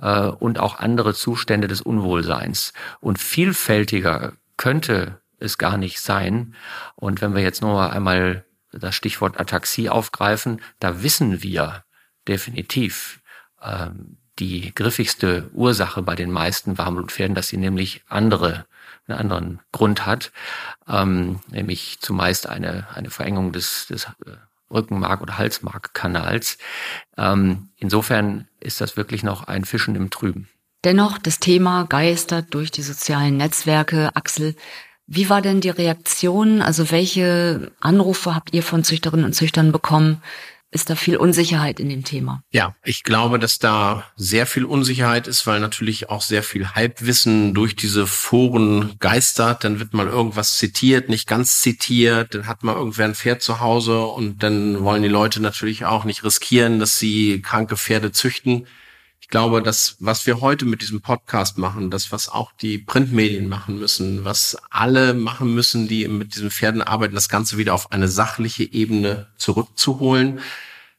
äh, 0.00 0.20
und 0.20 0.60
auch 0.60 0.78
andere 0.78 1.14
Zustände 1.14 1.66
des 1.66 1.80
Unwohlseins. 1.80 2.72
Und 3.00 3.18
vielfältiger 3.18 4.34
könnte 4.56 5.20
es 5.40 5.58
gar 5.58 5.78
nicht 5.78 5.98
sein. 5.98 6.54
Und 6.94 7.22
wenn 7.22 7.34
wir 7.34 7.42
jetzt 7.42 7.60
nur 7.60 7.92
einmal 7.92 8.44
das 8.72 8.94
Stichwort 8.94 9.40
Ataxie 9.40 9.88
aufgreifen, 9.88 10.60
da 10.80 11.02
wissen 11.02 11.42
wir 11.42 11.84
definitiv 12.26 13.20
ähm, 13.62 14.18
die 14.38 14.72
griffigste 14.74 15.50
Ursache 15.52 16.02
bei 16.02 16.14
den 16.14 16.30
meisten 16.30 16.78
Warmblutpferden, 16.78 17.34
dass 17.34 17.48
sie 17.48 17.56
nämlich 17.56 18.02
andere, 18.08 18.66
einen 19.06 19.18
anderen 19.18 19.60
Grund 19.72 20.06
hat, 20.06 20.32
ähm, 20.86 21.40
nämlich 21.48 21.98
zumeist 22.00 22.48
eine, 22.48 22.86
eine 22.94 23.10
Verengung 23.10 23.52
des, 23.52 23.86
des 23.86 24.04
äh, 24.26 24.36
Rückenmark- 24.70 25.22
oder 25.22 25.38
Halsmarkkanals. 25.38 26.58
Ähm, 27.16 27.70
insofern 27.76 28.48
ist 28.60 28.80
das 28.80 28.96
wirklich 28.96 29.22
noch 29.22 29.44
ein 29.44 29.64
Fischen 29.64 29.96
im 29.96 30.10
Trüben. 30.10 30.48
Dennoch, 30.84 31.18
das 31.18 31.40
Thema 31.40 31.84
geistert 31.84 32.54
durch 32.54 32.70
die 32.70 32.82
sozialen 32.82 33.36
Netzwerke. 33.36 34.14
Axel, 34.14 34.54
wie 35.08 35.30
war 35.30 35.40
denn 35.40 35.62
die 35.62 35.70
Reaktion? 35.70 36.60
Also 36.60 36.90
welche 36.90 37.72
Anrufe 37.80 38.34
habt 38.34 38.52
ihr 38.52 38.62
von 38.62 38.84
Züchterinnen 38.84 39.24
und 39.24 39.32
Züchtern 39.32 39.72
bekommen? 39.72 40.22
Ist 40.70 40.90
da 40.90 40.96
viel 40.96 41.16
Unsicherheit 41.16 41.80
in 41.80 41.88
dem 41.88 42.04
Thema? 42.04 42.42
Ja, 42.50 42.76
ich 42.84 43.02
glaube, 43.02 43.38
dass 43.38 43.58
da 43.58 44.04
sehr 44.16 44.44
viel 44.44 44.66
Unsicherheit 44.66 45.26
ist, 45.26 45.46
weil 45.46 45.60
natürlich 45.60 46.10
auch 46.10 46.20
sehr 46.20 46.42
viel 46.42 46.68
Halbwissen 46.74 47.54
durch 47.54 47.74
diese 47.74 48.06
Foren 48.06 48.96
geistert. 48.98 49.64
Dann 49.64 49.80
wird 49.80 49.94
mal 49.94 50.08
irgendwas 50.08 50.58
zitiert, 50.58 51.08
nicht 51.08 51.26
ganz 51.26 51.62
zitiert. 51.62 52.34
Dann 52.34 52.46
hat 52.46 52.62
mal 52.62 52.76
irgendwer 52.76 53.06
ein 53.06 53.14
Pferd 53.14 53.40
zu 53.40 53.60
Hause 53.60 54.02
und 54.02 54.42
dann 54.42 54.84
wollen 54.84 55.02
die 55.02 55.08
Leute 55.08 55.40
natürlich 55.40 55.86
auch 55.86 56.04
nicht 56.04 56.22
riskieren, 56.22 56.78
dass 56.78 56.98
sie 56.98 57.40
kranke 57.40 57.78
Pferde 57.78 58.12
züchten 58.12 58.66
ich 59.28 59.30
glaube, 59.30 59.62
das, 59.62 59.96
was 60.00 60.26
wir 60.26 60.40
heute 60.40 60.64
mit 60.64 60.80
diesem 60.80 61.02
Podcast 61.02 61.58
machen, 61.58 61.90
das, 61.90 62.10
was 62.12 62.30
auch 62.30 62.50
die 62.52 62.78
Printmedien 62.78 63.46
machen 63.46 63.78
müssen, 63.78 64.24
was 64.24 64.56
alle 64.70 65.12
machen 65.12 65.54
müssen, 65.54 65.86
die 65.86 66.08
mit 66.08 66.34
diesen 66.34 66.50
Pferden 66.50 66.80
arbeiten, 66.80 67.14
das 67.14 67.28
Ganze 67.28 67.58
wieder 67.58 67.74
auf 67.74 67.92
eine 67.92 68.08
sachliche 68.08 68.64
Ebene 68.64 69.26
zurückzuholen. 69.36 70.40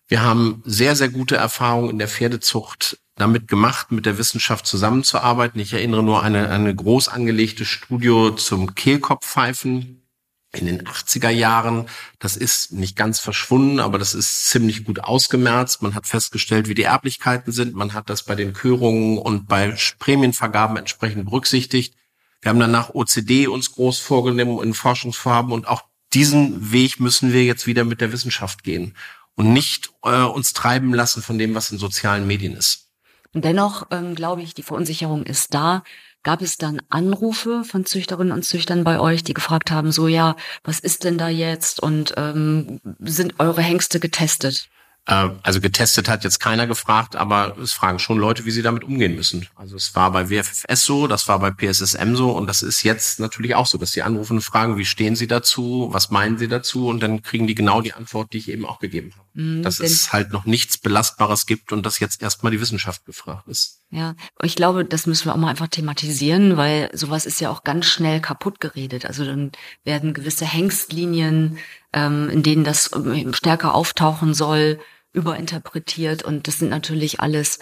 Wir 0.07 0.21
haben 0.21 0.61
sehr, 0.63 0.95
sehr 0.95 1.09
gute 1.09 1.37
Erfahrungen 1.37 1.89
in 1.89 1.97
der 1.97 2.07
Pferdezucht 2.07 2.99
damit 3.15 3.47
gemacht, 3.47 3.91
mit 3.91 4.05
der 4.05 4.19
Wissenschaft 4.19 4.67
zusammenzuarbeiten. 4.67 5.59
Ich 5.59 5.73
erinnere 5.73 6.03
nur 6.03 6.21
eine, 6.21 6.51
eine 6.51 6.75
groß 6.75 7.07
angelegte 7.07 7.65
Studie 7.65 8.35
zum 8.35 8.75
Kehlkopfpfeifen, 8.75 10.03
in 10.51 10.65
den 10.65 10.83
80er 10.83 11.29
Jahren. 11.29 11.87
Das 12.17 12.35
ist 12.35 12.71
nicht 12.71 12.95
ganz 12.95 13.19
verschwunden, 13.19 13.79
aber 13.79 13.99
das 13.99 14.15
ist 14.15 14.49
ziemlich 14.49 14.83
gut 14.83 14.99
ausgemerzt. 14.99 15.81
Man 15.81 15.95
hat 15.95 16.07
festgestellt, 16.07 16.67
wie 16.67 16.73
die 16.73 16.83
Erblichkeiten 16.83 17.51
sind. 17.51 17.75
Man 17.75 17.93
hat 17.93 18.09
das 18.09 18.23
bei 18.23 18.35
den 18.35 18.53
Körungen 18.53 19.17
und 19.17 19.47
bei 19.47 19.75
Prämienvergaben 19.99 20.77
entsprechend 20.77 21.25
berücksichtigt. 21.25 21.95
Wir 22.41 22.49
haben 22.49 22.59
danach 22.59 22.95
OCD 22.95 23.47
uns 23.47 23.73
groß 23.73 23.99
vorgenommen 23.99 24.63
in 24.63 24.73
Forschungsvorhaben 24.73 25.51
und 25.51 25.67
auch 25.67 25.83
diesen 26.13 26.71
Weg 26.71 26.99
müssen 26.99 27.33
wir 27.33 27.43
jetzt 27.43 27.67
wieder 27.67 27.83
mit 27.83 28.01
der 28.01 28.11
Wissenschaft 28.11 28.63
gehen 28.63 28.95
und 29.35 29.53
nicht 29.53 29.91
äh, 30.03 30.23
uns 30.23 30.53
treiben 30.53 30.93
lassen 30.93 31.21
von 31.21 31.37
dem, 31.37 31.53
was 31.53 31.71
in 31.71 31.77
sozialen 31.77 32.25
Medien 32.25 32.55
ist. 32.55 32.87
Und 33.33 33.45
dennoch 33.45 33.87
ähm, 33.91 34.15
glaube 34.15 34.41
ich, 34.41 34.53
die 34.53 34.63
Verunsicherung 34.63 35.23
ist 35.23 35.53
da. 35.53 35.83
Gab 36.23 36.41
es 36.41 36.57
dann 36.57 36.81
Anrufe 36.89 37.63
von 37.63 37.85
Züchterinnen 37.85 38.33
und 38.33 38.43
Züchtern 38.43 38.83
bei 38.83 38.99
euch, 38.99 39.23
die 39.23 39.33
gefragt 39.33 39.71
haben, 39.71 39.91
so 39.91 40.07
ja, 40.07 40.35
was 40.63 40.79
ist 40.79 41.05
denn 41.05 41.17
da 41.17 41.29
jetzt 41.29 41.79
und 41.79 42.13
ähm, 42.17 42.81
sind 42.99 43.39
eure 43.39 43.61
Hengste 43.61 43.99
getestet? 43.99 44.69
Äh, 45.09 45.29
also 45.43 45.59
getestet 45.59 46.07
hat 46.07 46.23
jetzt 46.23 46.39
keiner 46.39 46.67
gefragt, 46.67 47.15
aber 47.15 47.57
es 47.57 47.73
fragen 47.73 47.99
schon 47.99 48.17
Leute, 48.17 48.45
wie 48.45 48.51
sie 48.51 48.61
damit 48.61 48.83
umgehen 48.83 49.15
müssen. 49.15 49.47
Also 49.55 49.75
es 49.75 49.95
war 49.95 50.11
bei 50.11 50.29
WFFS 50.29 50.85
so, 50.85 51.07
das 51.07 51.27
war 51.27 51.39
bei 51.39 51.51
PSSM 51.51 52.15
so 52.15 52.31
und 52.31 52.47
das 52.47 52.61
ist 52.61 52.83
jetzt 52.83 53.19
natürlich 53.19 53.55
auch 53.55 53.65
so, 53.65 53.77
dass 53.77 53.91
die 53.91 54.03
anrufen 54.03 54.37
und 54.37 54.41
fragen, 54.41 54.77
wie 54.77 54.85
stehen 54.85 55.15
sie 55.15 55.27
dazu, 55.27 55.89
was 55.91 56.11
meinen 56.11 56.37
sie 56.37 56.47
dazu 56.47 56.87
und 56.87 57.01
dann 57.01 57.21
kriegen 57.23 57.47
die 57.47 57.55
genau 57.55 57.81
die 57.81 57.93
Antwort, 57.93 58.33
die 58.33 58.37
ich 58.37 58.49
eben 58.49 58.65
auch 58.65 58.79
gegeben 58.79 59.11
habe. 59.17 59.28
Mhm, 59.33 59.63
dass 59.63 59.79
es 59.79 60.11
halt 60.11 60.31
noch 60.31 60.45
nichts 60.45 60.77
Belastbares 60.77 61.45
gibt 61.45 61.71
und 61.71 61.85
dass 61.85 61.99
jetzt 61.99 62.21
erstmal 62.21 62.51
die 62.51 62.61
Wissenschaft 62.61 63.05
gefragt 63.05 63.47
ist. 63.47 63.81
Ja, 63.91 64.15
ich 64.41 64.55
glaube, 64.55 64.85
das 64.85 65.05
müssen 65.05 65.25
wir 65.25 65.33
auch 65.33 65.37
mal 65.37 65.49
einfach 65.49 65.67
thematisieren, 65.67 66.57
weil 66.57 66.89
sowas 66.93 67.25
ist 67.25 67.39
ja 67.41 67.49
auch 67.49 67.63
ganz 67.63 67.85
schnell 67.85 68.19
kaputt 68.19 68.59
geredet. 68.59 69.05
Also 69.05 69.25
dann 69.25 69.51
werden 69.83 70.13
gewisse 70.13 70.45
Hengstlinien, 70.45 71.57
ähm, 71.93 72.29
in 72.29 72.43
denen 72.43 72.63
das 72.63 72.91
ähm, 72.93 73.33
stärker 73.33 73.75
auftauchen 73.75 74.33
soll, 74.33 74.79
überinterpretiert 75.13 76.23
und 76.23 76.47
das 76.47 76.59
sind 76.59 76.69
natürlich 76.69 77.19
alles 77.19 77.59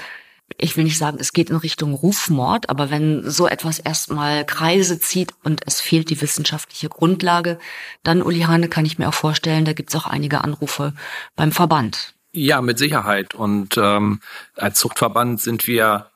ich 0.59 0.75
will 0.75 0.83
nicht 0.83 0.97
sagen, 0.97 1.17
es 1.19 1.33
geht 1.33 1.49
in 1.49 1.55
Richtung 1.55 1.93
Rufmord, 1.93 2.69
aber 2.69 2.89
wenn 2.89 3.29
so 3.29 3.47
etwas 3.47 3.79
erstmal 3.79 4.45
Kreise 4.45 4.99
zieht 4.99 5.33
und 5.43 5.61
es 5.65 5.79
fehlt 5.79 6.09
die 6.09 6.19
wissenschaftliche 6.19 6.89
Grundlage, 6.89 7.59
dann, 8.03 8.23
Uli 8.23 8.41
Hane, 8.41 8.67
kann 8.67 8.85
ich 8.85 8.97
mir 8.97 9.07
auch 9.07 9.13
vorstellen, 9.13 9.65
da 9.65 9.73
gibt 9.73 9.89
es 9.89 9.95
auch 9.95 10.07
einige 10.07 10.43
Anrufe 10.43 10.93
beim 11.35 11.51
Verband. 11.51 12.15
Ja, 12.31 12.61
mit 12.61 12.79
Sicherheit. 12.79 13.35
Und 13.35 13.77
ähm, 13.77 14.19
als 14.55 14.79
Zuchtverband 14.79 15.41
sind 15.41 15.67
wir 15.67 16.09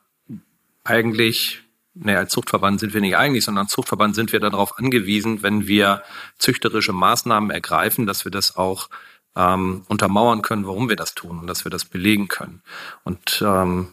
eigentlich, 0.84 1.62
nee, 1.94 2.14
als 2.16 2.32
Zuchtverband 2.32 2.80
sind 2.80 2.94
wir 2.94 3.00
nicht 3.00 3.16
eigentlich, 3.16 3.44
sondern 3.44 3.66
als 3.66 3.72
Zuchtverband 3.72 4.16
sind 4.16 4.32
wir 4.32 4.40
darauf 4.40 4.78
angewiesen, 4.78 5.42
wenn 5.42 5.68
wir 5.68 6.02
züchterische 6.38 6.92
Maßnahmen 6.92 7.50
ergreifen, 7.50 8.06
dass 8.06 8.24
wir 8.24 8.32
das 8.32 8.56
auch 8.56 8.88
ähm, 9.36 9.84
untermauern 9.88 10.42
können, 10.42 10.66
warum 10.66 10.88
wir 10.88 10.96
das 10.96 11.14
tun 11.14 11.38
und 11.38 11.46
dass 11.46 11.64
wir 11.64 11.70
das 11.70 11.84
belegen 11.84 12.28
können. 12.28 12.62
Und 13.04 13.42
ähm, 13.46 13.88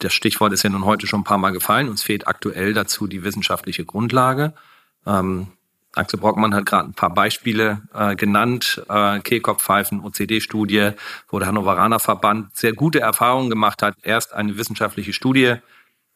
das 0.00 0.12
Stichwort 0.12 0.52
ist 0.52 0.62
ja 0.62 0.70
nun 0.70 0.84
heute 0.84 1.06
schon 1.06 1.20
ein 1.20 1.24
paar 1.24 1.38
Mal 1.38 1.50
gefallen. 1.52 1.88
Uns 1.88 2.02
fehlt 2.02 2.26
aktuell 2.26 2.74
dazu 2.74 3.06
die 3.06 3.22
wissenschaftliche 3.22 3.84
Grundlage. 3.84 4.52
Ähm, 5.06 5.48
Axel 5.94 6.20
Brockmann 6.20 6.54
hat 6.54 6.66
gerade 6.66 6.88
ein 6.88 6.94
paar 6.94 7.12
Beispiele 7.12 7.82
äh, 7.94 8.14
genannt. 8.14 8.82
Äh, 8.88 9.20
Kehlkopfpfeifen, 9.20 10.00
OCD-Studie, 10.00 10.92
wo 11.28 11.38
der 11.38 11.48
Hannoveraner 11.48 11.98
Verband 11.98 12.56
sehr 12.56 12.72
gute 12.72 13.00
Erfahrungen 13.00 13.50
gemacht 13.50 13.82
hat, 13.82 13.96
erst 14.02 14.32
eine 14.32 14.56
wissenschaftliche 14.56 15.12
Studie 15.12 15.56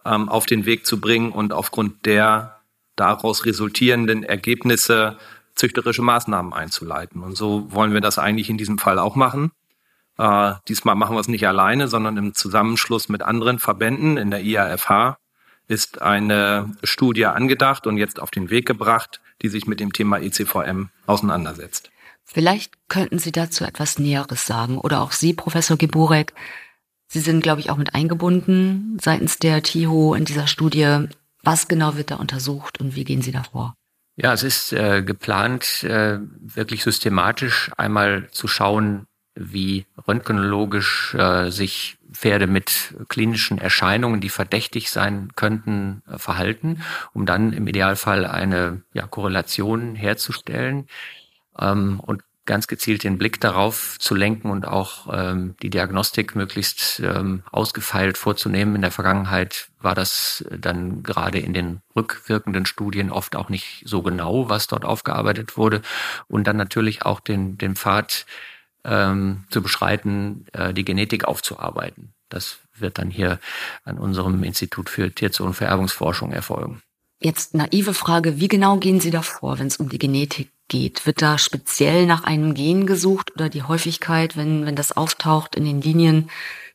ähm, 0.05 0.29
auf 0.29 0.47
den 0.47 0.65
Weg 0.67 0.87
zu 0.87 1.01
bringen 1.01 1.33
und 1.33 1.53
aufgrund 1.53 2.07
der 2.07 2.61
daraus 2.97 3.45
resultierenden 3.45 4.23
Ergebnisse 4.23 5.17
züchterische 5.57 6.03
Maßnahmen 6.03 6.53
einzuleiten. 6.53 7.23
Und 7.23 7.37
so 7.37 7.73
wollen 7.73 7.93
wir 7.93 8.01
das 8.01 8.19
eigentlich 8.19 8.51
in 8.51 8.59
diesem 8.59 8.79
Fall 8.79 8.99
auch 8.99 9.17
machen. 9.17 9.51
Äh, 10.19 10.53
diesmal 10.69 10.95
machen 10.95 11.17
wir 11.17 11.21
es 11.21 11.29
nicht 11.29 11.47
alleine, 11.47 11.89
sondern 11.89 12.17
im 12.17 12.35
Zusammenschluss 12.35 13.09
mit 13.09 13.23
anderen 13.23 13.59
Verbänden. 13.59 14.17
In 14.17 14.31
der 14.31 14.43
IAFH 14.43 15.19
ist 15.67 16.03
eine 16.03 16.75
Studie 16.83 17.27
angedacht 17.27 17.87
und 17.87 17.97
jetzt 17.97 18.21
auf 18.21 18.31
den 18.31 18.51
Weg 18.51 18.67
gebracht, 18.67 19.21
die 19.43 19.49
sich 19.49 19.67
mit 19.67 19.81
dem 19.81 19.93
Thema 19.93 20.19
ECVM 20.19 20.91
auseinandersetzt. 21.07 21.91
Vielleicht 22.25 22.89
könnten 22.89 23.19
Sie 23.19 23.33
dazu 23.33 23.65
etwas 23.65 23.99
Näheres 23.99 24.47
sagen 24.47 24.79
oder 24.79 25.03
auch 25.03 25.13
Sie, 25.13 25.35
Professor 25.35 25.77
Geburek. 25.77 26.33
Sie 27.07 27.21
sind, 27.21 27.43
glaube 27.43 27.61
ich, 27.61 27.71
auch 27.71 27.77
mit 27.77 27.95
eingebunden 27.95 28.99
seitens 29.01 29.39
der 29.39 29.63
TIHO 29.63 30.15
in 30.15 30.25
dieser 30.25 30.47
Studie. 30.47 31.07
Was 31.43 31.69
genau 31.69 31.97
wird 31.97 32.11
da 32.11 32.17
untersucht 32.17 32.81
und 32.81 32.97
wie 32.97 33.05
gehen 33.05 33.23
Sie 33.23 33.33
da 33.33 33.43
vor? 33.43 33.75
Ja, 34.17 34.33
es 34.33 34.43
ist 34.43 34.73
äh, 34.73 35.03
geplant, 35.03 35.83
äh, 35.85 36.19
wirklich 36.41 36.83
systematisch 36.83 37.71
einmal 37.77 38.29
zu 38.31 38.49
schauen, 38.49 39.07
wie 39.35 39.87
röntgenologisch 40.07 41.15
äh, 41.15 41.51
sich 41.51 41.97
Pferde 42.13 42.47
mit 42.47 42.95
klinischen 43.09 43.59
Erscheinungen, 43.59 44.21
die 44.21 44.29
verdächtig 44.29 44.91
sein 44.91 45.31
könnten, 45.35 46.03
äh, 46.09 46.19
verhalten, 46.19 46.83
um 47.13 47.27
dann 47.27 47.53
im 47.53 47.67
Idealfall 47.67 48.27
eine 48.27 48.83
ja, 48.93 49.07
Korrelation 49.07 49.97
herzustellen. 49.97 50.87
Ähm, 51.59 52.01
und 52.01 52.23
ganz 52.47 52.67
gezielt 52.67 53.05
den 53.05 53.17
Blick 53.17 53.41
darauf 53.41 53.97
zu 53.99 54.15
lenken 54.15 54.51
und 54.51 54.67
auch 54.67 55.09
ähm, 55.13 55.57
die 55.63 55.71
Diagnostik 55.71 56.37
möglichst 56.37 57.01
ähm, 57.01 57.43
ausgefeilt 57.51 58.19
vorzunehmen. 58.19 58.77
In 58.77 58.83
der 58.83 58.91
Vergangenheit 58.91 59.69
war 59.81 59.95
das 59.95 60.45
dann 60.51 61.03
gerade 61.03 61.39
in 61.39 61.55
den 61.55 61.81
rückwirkenden 61.97 62.67
Studien 62.67 63.11
oft 63.11 63.35
auch 63.35 63.49
nicht 63.49 63.83
so 63.87 64.03
genau, 64.03 64.49
was 64.51 64.67
dort 64.67 64.85
aufgearbeitet 64.85 65.57
wurde. 65.57 65.81
Und 66.29 66.47
dann 66.47 66.57
natürlich 66.57 67.03
auch 67.07 67.21
den, 67.21 67.57
den 67.57 67.77
Pfad 67.77 68.27
ähm, 68.85 69.45
zu 69.51 69.63
beschreiten, 69.63 70.47
äh, 70.53 70.73
die 70.73 70.85
Genetik 70.85 71.25
aufzuarbeiten. 71.25 72.15
Das 72.29 72.59
wird 72.77 72.99
dann 72.99 73.11
hier 73.11 73.39
an 73.85 73.99
unserem 73.99 74.43
Institut 74.43 74.89
für 74.89 75.11
Tierzuchtvererbungsforschung 75.13 76.33
erfolgen. 76.33 76.83
Jetzt 77.21 77.55
naive 77.55 77.95
Frage, 77.95 78.39
wie 78.39 78.49
genau 78.49 78.77
gehen 78.77 79.01
Sie 79.01 79.11
da 79.11 79.23
vor, 79.23 79.59
wenn 79.59 79.69
es 79.69 79.79
um 79.79 79.89
die 79.89 79.99
Genetik 79.99 80.51
geht? 80.69 81.07
Wird 81.07 81.23
da 81.23 81.39
speziell 81.39 82.07
nach 82.07 82.25
einem 82.25 82.55
Gen 82.55 82.87
gesucht 82.87 83.33
oder 83.35 83.49
die 83.49 83.63
Häufigkeit, 83.63 84.37
wenn, 84.37 84.67
wenn 84.67 84.77
das 84.77 84.93
auftaucht 84.93 85.55
in 85.55 85.65
den 85.65 85.81
Linien, 85.81 86.31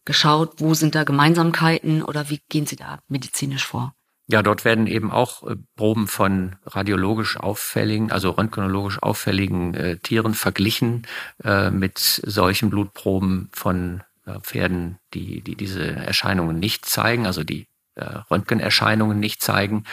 geschaut, 0.06 0.54
wo 0.58 0.74
sind 0.74 0.96
da 0.96 1.04
Gemeinsamkeiten 1.04 2.02
oder 2.02 2.30
wie 2.30 2.42
gehen 2.50 2.66
Sie 2.66 2.78
da 2.78 3.00
medizinisch 3.10 3.68
vor? 3.68 3.94
Ja, 4.32 4.44
dort 4.44 4.64
werden 4.64 4.86
eben 4.86 5.10
auch 5.12 5.50
äh, 5.50 5.56
Proben 5.76 6.08
von 6.08 6.56
radiologisch 6.64 7.38
auffälligen, 7.38 8.12
also 8.12 8.30
röntgenologisch 8.30 9.02
auffälligen 9.02 9.74
äh, 9.74 9.98
Tieren 9.98 10.36
verglichen 10.36 11.08
äh, 11.44 11.72
mit 11.72 11.98
solchen 11.98 12.70
Blutproben 12.70 13.50
von 13.52 14.04
äh, 14.28 14.40
Pferden, 14.40 15.00
die, 15.16 15.42
die 15.42 15.56
diese 15.56 15.84
Erscheinungen 15.84 16.60
nicht 16.60 16.86
zeigen, 16.86 17.26
also 17.26 17.44
die 17.44 17.66
äh, 17.96 18.04
Röntgenerscheinungen 18.30 19.20
nicht 19.20 19.42
zeigen. 19.42 19.86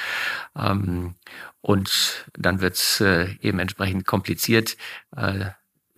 Ähm, 0.54 1.14
und 1.62 2.26
dann 2.34 2.60
wird 2.60 2.74
es 2.74 3.00
äh, 3.00 3.28
eben 3.40 3.58
entsprechend 3.58 4.06
kompliziert. 4.06 4.76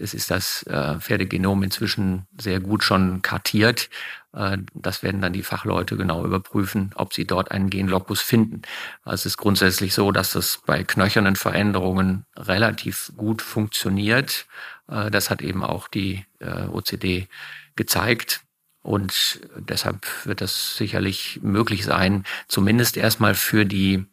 Es 0.01 0.15
ist 0.15 0.31
das 0.31 0.65
Pferdegenom 1.01 1.65
inzwischen 1.65 2.29
sehr 2.39 2.61
gut 2.61 2.85
schon 2.85 3.21
kartiert. 3.21 3.91
Äh, 4.39 4.59
das 4.75 5.03
werden 5.03 5.21
dann 5.21 5.33
die 5.33 5.43
Fachleute 5.43 5.97
genau 5.97 6.25
überprüfen, 6.25 6.93
ob 6.95 7.13
sie 7.13 7.27
dort 7.27 7.51
einen 7.51 7.71
Genlocus 7.71 8.23
finden. 8.23 8.63
Also 9.03 9.23
es 9.23 9.27
ist 9.27 9.37
grundsätzlich 9.37 9.93
so, 9.95 10.13
dass 10.13 10.33
das 10.33 10.63
bei 10.65 10.85
knöchernen 10.85 11.37
Veränderungen 11.37 12.25
relativ 12.37 13.13
gut 13.17 13.43
funktioniert. 13.43 14.47
Äh, 14.89 15.11
das 15.11 15.31
hat 15.31 15.43
eben 15.43 15.65
auch 15.65 15.89
die 15.89 16.25
äh, 16.39 16.67
OCD 16.67 17.29
gezeigt. 17.77 18.43
Und 18.81 19.41
deshalb 19.57 20.07
wird 20.25 20.41
das 20.41 20.77
sicherlich 20.77 21.41
möglich 21.43 21.85
sein, 21.85 22.25
zumindest 22.47 22.97
erstmal 22.97 23.35
für 23.35 23.67
die, 23.67 24.07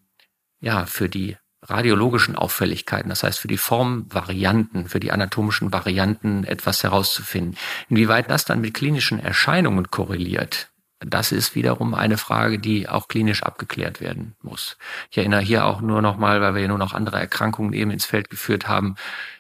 ja, 0.60 0.86
für 0.86 1.08
die 1.08 1.38
radiologischen 1.68 2.36
Auffälligkeiten, 2.36 3.10
das 3.10 3.24
heißt 3.24 3.40
für 3.40 3.48
die 3.48 3.58
Formvarianten, 3.58 4.88
für 4.88 5.00
die 5.00 5.12
anatomischen 5.12 5.74
Varianten 5.74 6.44
etwas 6.44 6.84
herauszufinden. 6.84 7.58
Inwieweit 7.90 8.30
das 8.30 8.46
dann 8.46 8.62
mit 8.62 8.74
klinischen 8.74 9.20
Erscheinungen 9.20 9.90
korreliert, 9.92 10.70
das 11.00 11.32
ist 11.32 11.56
wiederum 11.56 11.94
eine 11.94 12.18
Frage, 12.18 12.58
die 12.58 12.88
auch 12.88 13.08
klinisch 13.08 13.44
abgeklärt 13.44 14.02
werden 14.02 14.36
muss. 14.42 14.78
Ich 15.12 15.18
erinnere 15.18 15.42
hier 15.42 15.66
auch 15.66 15.82
nur 15.82 16.02
noch 16.02 16.18
mal, 16.18 16.42
weil 16.42 16.56
wir 16.56 16.62
ja 16.62 16.68
nur 16.68 16.78
noch 16.78 16.94
andere 16.94 17.20
Erkrankungen 17.20 17.74
eben 17.74 17.92
ins 17.92 18.06
Feld 18.06 18.30
geführt 18.30 18.68
haben, 18.68 18.96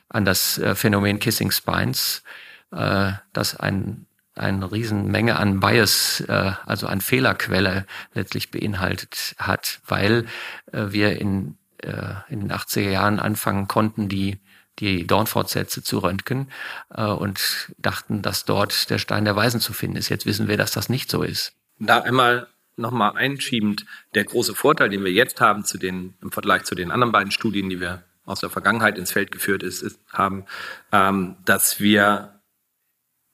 an 0.10 0.25
das 0.25 0.58
äh, 0.58 0.75
Phänomen 0.75 1.20
Kissing 1.20 1.51
Spines, 1.51 2.24
äh, 2.72 3.12
das 3.34 3.55
ein 3.55 4.05
eine 4.38 4.70
Riesenmenge 4.70 5.38
an 5.38 5.62
Bias, 5.62 6.20
äh, 6.27 6.51
also 6.65 6.88
an 6.88 7.00
Fehlerquelle 7.00 7.86
letztlich 8.13 8.51
beinhaltet 8.51 9.34
hat, 9.38 9.79
weil 9.88 10.25
wir 10.74 11.22
in 11.22 11.58
äh, 11.85 12.15
in 12.29 12.41
den 12.41 12.51
80er 12.51 12.89
Jahren 12.89 13.19
anfangen 13.19 13.67
konnten, 13.67 14.09
die 14.09 14.39
die 14.79 15.07
Dornfortsätze 15.07 15.83
zu 15.83 15.99
röntgen 15.99 16.51
äh, 16.93 17.05
und 17.05 17.71
dachten, 17.77 18.21
dass 18.21 18.45
dort 18.45 18.89
der 18.89 18.97
Stein 18.97 19.25
der 19.25 19.35
Weisen 19.35 19.61
zu 19.61 19.73
finden 19.73 19.95
ist. 19.97 20.09
Jetzt 20.09 20.25
wissen 20.25 20.47
wir, 20.47 20.57
dass 20.57 20.71
das 20.71 20.89
nicht 20.89 21.09
so 21.09 21.23
ist. 21.23 21.53
Da 21.79 22.01
einmal 22.01 22.47
nochmal 22.75 23.13
einschiebend, 23.15 23.85
der 24.15 24.25
große 24.25 24.53
Vorteil, 24.53 24.89
den 24.89 25.03
wir 25.03 25.11
jetzt 25.11 25.39
haben 25.39 25.63
zu 25.63 25.77
den, 25.77 26.15
im 26.21 26.31
Vergleich 26.31 26.63
zu 26.63 26.75
den 26.75 26.91
anderen 26.91 27.11
beiden 27.11 27.31
Studien, 27.31 27.69
die 27.69 27.79
wir 27.79 28.03
aus 28.25 28.41
der 28.41 28.49
Vergangenheit 28.49 28.97
ins 28.97 29.11
Feld 29.11 29.31
geführt 29.31 29.63
ist, 29.63 29.81
ist 29.81 29.99
haben, 30.11 30.45
ähm, 30.91 31.37
dass 31.45 31.79
wir 31.79 32.41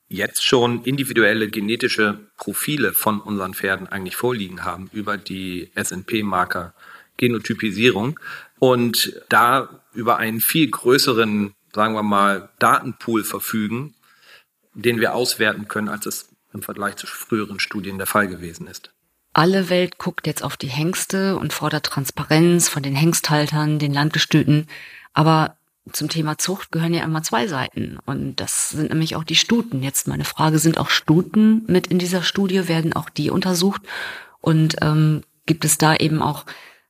jetzt 0.08 0.44
schon 0.44 0.84
individuelle 0.84 1.48
genetische 1.48 2.20
Profile 2.36 2.92
von 2.92 3.20
unseren 3.20 3.54
Pferden 3.54 3.88
eigentlich 3.88 4.16
vorliegen 4.16 4.64
haben 4.64 4.90
über 4.92 5.16
die 5.16 5.72
SNP-Marker 5.74 6.74
Genotypisierung 7.16 8.18
und 8.58 9.20
da 9.28 9.80
über 9.92 10.18
einen 10.18 10.40
viel 10.40 10.70
größeren, 10.70 11.54
sagen 11.74 11.94
wir 11.94 12.02
mal, 12.02 12.48
Datenpool 12.58 13.24
verfügen, 13.24 13.94
den 14.74 15.00
wir 15.00 15.14
auswerten 15.14 15.68
können, 15.68 15.88
als 15.88 16.06
es 16.06 16.28
im 16.52 16.62
Vergleich 16.62 16.96
zu 16.96 17.06
früheren 17.06 17.60
Studien 17.60 17.98
der 17.98 18.06
Fall 18.06 18.28
gewesen 18.28 18.66
ist. 18.66 18.90
Alle 19.34 19.70
Welt 19.70 19.98
guckt 19.98 20.26
jetzt 20.26 20.42
auf 20.42 20.56
die 20.56 20.68
Hengste 20.68 21.38
und 21.38 21.52
fordert 21.52 21.86
Transparenz 21.86 22.68
von 22.68 22.82
den 22.82 22.94
Hengsthaltern, 22.94 23.78
den 23.78 23.94
Landgestüten. 23.94 24.66
Aber 25.14 25.56
zum 25.90 26.08
Thema 26.08 26.38
Zucht 26.38 26.70
gehören 26.70 26.94
ja 26.94 27.02
immer 27.02 27.22
zwei 27.22 27.46
Seiten. 27.46 27.98
Und 28.04 28.36
das 28.36 28.70
sind 28.70 28.90
nämlich 28.90 29.16
auch 29.16 29.24
die 29.24 29.34
Stuten. 29.34 29.82
Jetzt 29.82 30.06
meine 30.06 30.24
Frage, 30.24 30.58
sind 30.58 30.78
auch 30.78 30.90
Stuten 30.90 31.64
mit 31.66 31.86
in 31.86 31.98
dieser 31.98 32.22
Studie? 32.22 32.68
Werden 32.68 32.92
auch 32.92 33.08
die 33.08 33.30
untersucht? 33.30 33.82
Und 34.40 34.76
ähm, 34.82 35.22
gibt 35.46 35.64
es 35.64 35.78
da 35.78 35.96
eben 35.96 36.22
auch 36.22 36.44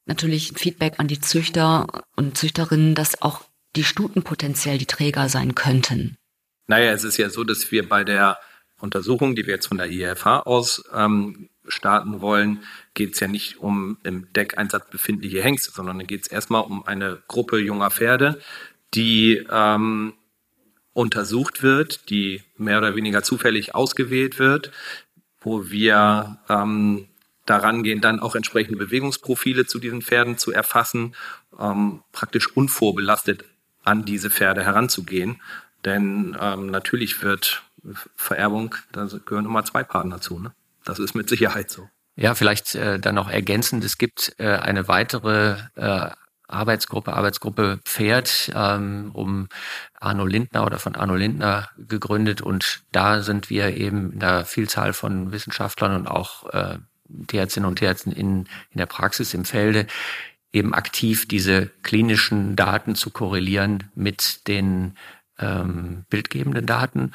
natürlich 0.07 0.53
Feedback 0.57 0.99
an 0.99 1.09
die 1.09 1.21
Züchter 1.21 1.87
und 2.17 2.37
Züchterinnen, 2.37 2.95
dass 2.95 3.23
auch 3.23 3.43
die 3.77 3.85
Stuten 3.85 4.23
potenziell 4.23 4.79
die 4.79 4.87
Träger 4.87 5.29
sein 5.29 5.55
könnten? 5.55 6.17
Naja, 6.67 6.93
es 6.93 7.05
ist 7.05 7.17
ja 7.17 7.31
so, 7.31 7.45
dass 7.45 7.71
wir 7.73 7.89
bei 7.89 8.05
der 8.05 8.39
Untersuchung, 8.81 9.35
die 9.35 9.47
wir 9.47 9.55
jetzt 9.55 9.69
von 9.69 9.79
der 9.79 9.91
IFH 9.91 10.41
aus 10.41 10.85
ähm, 10.93 11.49
starten 11.67 12.21
wollen, 12.21 12.65
geht 12.95 13.15
es 13.15 13.21
ja 13.21 13.29
nicht 13.29 13.59
um 13.59 13.99
im 14.03 14.33
Deckeinsatz 14.33 14.91
befindliche 14.91 15.43
Hengste, 15.43 15.71
sondern 15.71 15.99
dann 15.99 16.07
geht 16.07 16.23
es 16.23 16.29
erstmal 16.29 16.63
um 16.63 16.85
eine 16.87 17.23
Gruppe 17.29 17.59
junger 17.59 17.91
Pferde, 17.91 18.41
die 18.95 19.47
ähm, 19.51 20.15
untersucht 20.93 21.63
wird, 21.63 22.11
die 22.11 22.43
mehr 22.57 22.79
oder 22.79 22.97
weniger 22.97 23.23
zufällig 23.23 23.75
ausgewählt 23.75 24.39
wird, 24.39 24.73
wo 25.41 25.71
wir 25.71 26.39
ähm, 26.49 27.09
daran 27.53 27.83
gehen, 27.83 28.01
dann 28.01 28.21
auch 28.21 28.35
entsprechende 28.35 28.79
Bewegungsprofile 28.79 29.67
zu 29.67 29.79
diesen 29.79 30.01
Pferden 30.01 30.39
zu 30.39 30.53
erfassen, 30.53 31.15
ähm, 31.61 32.03
praktisch 32.13 32.49
unvorbelastet 32.57 33.45
an 33.85 34.05
diese 34.05 34.31
Pferde 34.31 34.65
heranzugehen. 34.65 35.41
Denn 35.85 36.37
ähm, 36.41 36.67
natürlich 36.67 37.23
wird 37.23 37.63
Vererbung, 38.17 38.75
da 38.93 39.07
gehören 39.25 39.45
immer 39.45 39.65
zwei 39.65 39.83
Partner 39.83 40.21
zu. 40.21 40.39
Ne? 40.39 40.53
Das 40.85 40.99
ist 40.99 41.15
mit 41.15 41.29
Sicherheit 41.29 41.71
so. 41.71 41.89
Ja, 42.15 42.35
vielleicht 42.35 42.75
äh, 42.75 42.99
dann 42.99 43.15
noch 43.15 43.29
ergänzend, 43.29 43.85
es 43.85 43.99
gibt 43.99 44.35
äh, 44.39 44.47
eine 44.47 44.87
weitere 44.89 45.57
äh, 45.77 46.11
Arbeitsgruppe, 46.47 47.13
Arbeitsgruppe 47.13 47.81
Pferd, 47.85 48.51
ähm, 48.55 49.11
um 49.15 49.49
Arno 49.99 50.27
Lindner 50.27 50.65
oder 50.67 50.79
von 50.79 50.95
Arno 50.95 51.17
Lindner 51.17 51.71
gegründet. 51.79 52.43
Und 52.43 52.83
da 52.93 53.23
sind 53.23 53.51
wir 53.51 53.77
eben 53.77 54.13
in 54.13 54.23
einer 54.23 54.45
Vielzahl 54.45 54.93
von 54.93 55.33
Wissenschaftlern 55.33 55.97
und 55.97 56.07
auch 56.07 56.49
äh, 56.53 56.79
Tierärztinnen 57.27 57.69
und 57.69 57.79
Tierärzten 57.79 58.13
in, 58.13 58.47
in 58.71 58.79
der 58.79 58.87
Praxis 58.87 59.35
im 59.35 59.45
Felde 59.45 59.87
eben 60.53 60.75
aktiv 60.75 61.27
diese 61.27 61.67
klinischen 61.83 62.57
Daten 62.57 62.95
zu 62.95 63.11
korrelieren 63.11 63.91
mit 63.95 64.47
den 64.49 64.97
ähm, 65.39 66.05
bildgebenden 66.11 66.67
Daten. 66.67 67.13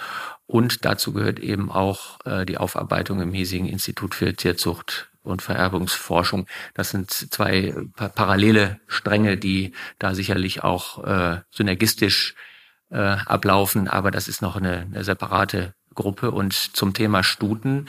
Und 0.47 0.85
dazu 0.85 1.13
gehört 1.13 1.39
eben 1.39 1.71
auch 1.71 2.19
äh, 2.25 2.45
die 2.45 2.57
Aufarbeitung 2.57 3.21
im 3.21 3.33
hiesigen 3.33 3.67
Institut 3.67 4.15
für 4.15 4.33
Tierzucht 4.33 5.09
und 5.21 5.41
Vererbungsforschung. 5.41 6.47
Das 6.73 6.89
sind 6.89 7.11
zwei 7.11 7.75
pa 7.95 8.09
parallele 8.09 8.79
Stränge, 8.87 9.37
die 9.37 9.73
da 9.99 10.15
sicherlich 10.15 10.63
auch 10.63 11.03
äh, 11.03 11.41
synergistisch 11.51 12.35
äh, 12.89 12.97
ablaufen, 12.97 13.87
aber 13.87 14.11
das 14.11 14.27
ist 14.27 14.41
noch 14.41 14.55
eine, 14.55 14.87
eine 14.89 15.03
separate 15.03 15.73
Gruppe. 15.93 16.31
Und 16.31 16.53
zum 16.53 16.93
Thema 16.93 17.23
Stuten 17.23 17.87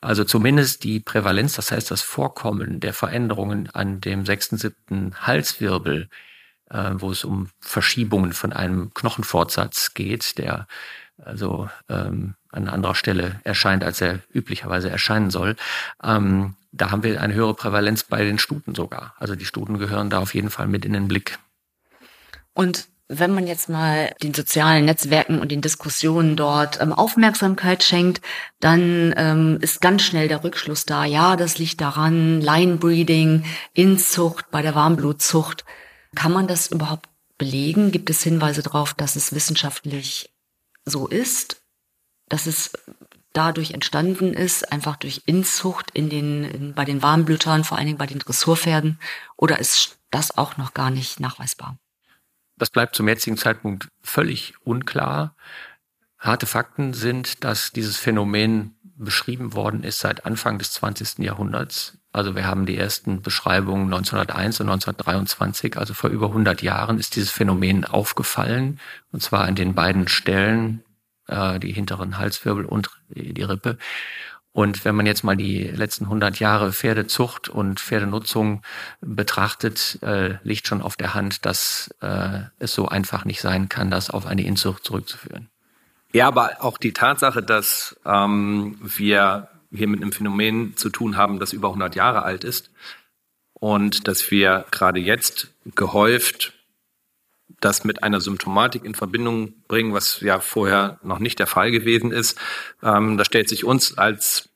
also 0.00 0.24
zumindest 0.24 0.84
die 0.84 1.00
Prävalenz, 1.00 1.54
das 1.54 1.72
heißt 1.72 1.90
das 1.90 2.02
Vorkommen 2.02 2.80
der 2.80 2.94
Veränderungen 2.94 3.68
an 3.70 4.00
dem 4.00 4.24
sechsten, 4.24 4.56
siebten 4.56 5.14
Halswirbel, 5.20 6.08
äh, 6.70 6.90
wo 6.94 7.10
es 7.10 7.24
um 7.24 7.50
Verschiebungen 7.60 8.32
von 8.32 8.52
einem 8.52 8.94
Knochenfortsatz 8.94 9.94
geht, 9.94 10.38
der 10.38 10.66
also 11.22 11.68
ähm, 11.88 12.34
an 12.50 12.68
anderer 12.68 12.94
Stelle 12.94 13.40
erscheint, 13.44 13.84
als 13.84 14.00
er 14.00 14.20
üblicherweise 14.32 14.88
erscheinen 14.88 15.30
soll. 15.30 15.56
Ähm, 16.02 16.56
da 16.72 16.90
haben 16.90 17.02
wir 17.02 17.20
eine 17.20 17.34
höhere 17.34 17.54
Prävalenz 17.54 18.04
bei 18.04 18.24
den 18.24 18.38
Stuten 18.38 18.74
sogar. 18.74 19.14
Also 19.18 19.34
die 19.34 19.44
Stuten 19.44 19.78
gehören 19.78 20.08
da 20.08 20.18
auf 20.18 20.34
jeden 20.34 20.50
Fall 20.50 20.66
mit 20.66 20.84
in 20.84 20.92
den 20.92 21.08
Blick. 21.08 21.38
Und 22.54 22.88
wenn 23.12 23.34
man 23.34 23.48
jetzt 23.48 23.68
mal 23.68 24.14
den 24.22 24.34
sozialen 24.34 24.84
Netzwerken 24.84 25.40
und 25.40 25.50
den 25.50 25.60
Diskussionen 25.60 26.36
dort 26.36 26.80
ähm, 26.80 26.92
Aufmerksamkeit 26.92 27.82
schenkt, 27.82 28.20
dann 28.60 29.12
ähm, 29.16 29.58
ist 29.60 29.80
ganz 29.80 30.02
schnell 30.02 30.28
der 30.28 30.44
Rückschluss 30.44 30.86
da, 30.86 31.04
ja, 31.04 31.34
das 31.34 31.58
liegt 31.58 31.80
daran, 31.80 32.40
Line 32.40 32.76
Breeding, 32.76 33.44
Inzucht, 33.74 34.52
bei 34.52 34.62
der 34.62 34.76
Warmblutzucht. 34.76 35.64
Kann 36.14 36.32
man 36.32 36.46
das 36.46 36.68
überhaupt 36.68 37.08
belegen? 37.36 37.90
Gibt 37.90 38.10
es 38.10 38.22
Hinweise 38.22 38.62
darauf, 38.62 38.94
dass 38.94 39.16
es 39.16 39.34
wissenschaftlich 39.34 40.30
so 40.84 41.08
ist, 41.08 41.62
dass 42.28 42.46
es 42.46 42.70
dadurch 43.32 43.72
entstanden 43.72 44.34
ist, 44.34 44.70
einfach 44.70 44.94
durch 44.94 45.22
Inzucht 45.26 45.90
in 45.90 46.10
den, 46.10 46.44
in, 46.44 46.74
bei 46.74 46.84
den 46.84 47.02
Warmblütern, 47.02 47.64
vor 47.64 47.76
allen 47.76 47.88
Dingen 47.88 47.98
bei 47.98 48.06
den 48.06 48.20
Dressurpferden, 48.20 49.00
oder 49.36 49.58
ist 49.58 49.98
das 50.12 50.38
auch 50.38 50.56
noch 50.58 50.74
gar 50.74 50.90
nicht 50.90 51.18
nachweisbar? 51.18 51.76
Das 52.60 52.68
bleibt 52.68 52.94
zum 52.94 53.08
jetzigen 53.08 53.38
Zeitpunkt 53.38 53.88
völlig 54.02 54.52
unklar. 54.64 55.34
Harte 56.18 56.44
Fakten 56.44 56.92
sind, 56.92 57.42
dass 57.42 57.72
dieses 57.72 57.96
Phänomen 57.96 58.76
beschrieben 58.82 59.54
worden 59.54 59.82
ist 59.82 60.00
seit 60.00 60.26
Anfang 60.26 60.58
des 60.58 60.72
20. 60.72 61.20
Jahrhunderts. 61.20 61.96
Also 62.12 62.36
wir 62.36 62.46
haben 62.46 62.66
die 62.66 62.76
ersten 62.76 63.22
Beschreibungen 63.22 63.86
1901 63.86 64.60
und 64.60 64.68
1923, 64.68 65.78
also 65.78 65.94
vor 65.94 66.10
über 66.10 66.26
100 66.26 66.60
Jahren 66.60 66.98
ist 66.98 67.16
dieses 67.16 67.30
Phänomen 67.30 67.86
aufgefallen, 67.86 68.78
und 69.10 69.22
zwar 69.22 69.44
an 69.44 69.54
den 69.54 69.74
beiden 69.74 70.06
Stellen, 70.06 70.84
äh, 71.28 71.58
die 71.60 71.72
hinteren 71.72 72.18
Halswirbel 72.18 72.66
und 72.66 72.90
die 73.08 73.42
Rippe. 73.42 73.78
Und 74.52 74.84
wenn 74.84 74.96
man 74.96 75.06
jetzt 75.06 75.22
mal 75.22 75.36
die 75.36 75.62
letzten 75.62 76.04
100 76.04 76.40
Jahre 76.40 76.72
Pferdezucht 76.72 77.48
und 77.48 77.78
Pferdenutzung 77.78 78.62
betrachtet, 79.00 79.98
äh, 80.02 80.38
liegt 80.42 80.66
schon 80.66 80.82
auf 80.82 80.96
der 80.96 81.14
Hand, 81.14 81.46
dass 81.46 81.94
äh, 82.00 82.40
es 82.58 82.74
so 82.74 82.88
einfach 82.88 83.24
nicht 83.24 83.40
sein 83.40 83.68
kann, 83.68 83.90
das 83.90 84.10
auf 84.10 84.26
eine 84.26 84.44
Inzucht 84.44 84.84
zurückzuführen. 84.84 85.48
Ja, 86.12 86.26
aber 86.26 86.56
auch 86.60 86.78
die 86.78 86.92
Tatsache, 86.92 87.42
dass 87.42 87.96
ähm, 88.04 88.76
wir 88.82 89.48
hier 89.72 89.86
mit 89.86 90.02
einem 90.02 90.10
Phänomen 90.10 90.76
zu 90.76 90.90
tun 90.90 91.16
haben, 91.16 91.38
das 91.38 91.52
über 91.52 91.68
100 91.68 91.94
Jahre 91.94 92.22
alt 92.22 92.42
ist 92.42 92.70
und 93.52 94.08
dass 94.08 94.30
wir 94.32 94.64
gerade 94.72 94.98
jetzt 94.98 95.52
gehäuft 95.76 96.54
das 97.60 97.84
mit 97.84 98.02
einer 98.02 98.20
Symptomatik 98.20 98.84
in 98.84 98.94
Verbindung 98.94 99.54
bringen, 99.68 99.92
was 99.92 100.20
ja 100.20 100.40
vorher 100.40 100.98
noch 101.02 101.18
nicht 101.18 101.38
der 101.38 101.46
Fall 101.46 101.70
gewesen 101.70 102.10
ist. 102.10 102.38
Ähm, 102.82 103.16
da 103.18 103.24
stellt 103.24 103.48
sich 103.48 103.64
uns 103.64 103.96
als 103.98 104.48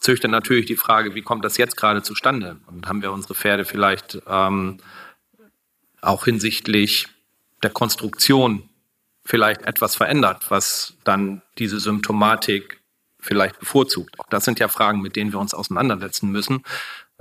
Züchter 0.00 0.28
natürlich 0.28 0.66
die 0.66 0.76
Frage, 0.76 1.14
wie 1.14 1.22
kommt 1.22 1.44
das 1.44 1.56
jetzt 1.56 1.76
gerade 1.76 2.02
zustande? 2.02 2.58
Und 2.66 2.88
haben 2.88 3.02
wir 3.02 3.12
unsere 3.12 3.34
Pferde 3.34 3.64
vielleicht 3.64 4.20
ähm, 4.26 4.78
auch 6.00 6.24
hinsichtlich 6.24 7.06
der 7.62 7.70
Konstruktion 7.70 8.68
vielleicht 9.24 9.62
etwas 9.62 9.94
verändert, 9.94 10.50
was 10.50 10.94
dann 11.04 11.42
diese 11.58 11.78
Symptomatik 11.78 12.80
vielleicht 13.20 13.60
bevorzugt. 13.60 14.18
Auch 14.18 14.26
das 14.28 14.44
sind 14.44 14.58
ja 14.58 14.66
Fragen, 14.66 15.00
mit 15.00 15.14
denen 15.14 15.32
wir 15.32 15.38
uns 15.38 15.54
auseinandersetzen 15.54 16.30
müssen. 16.30 16.64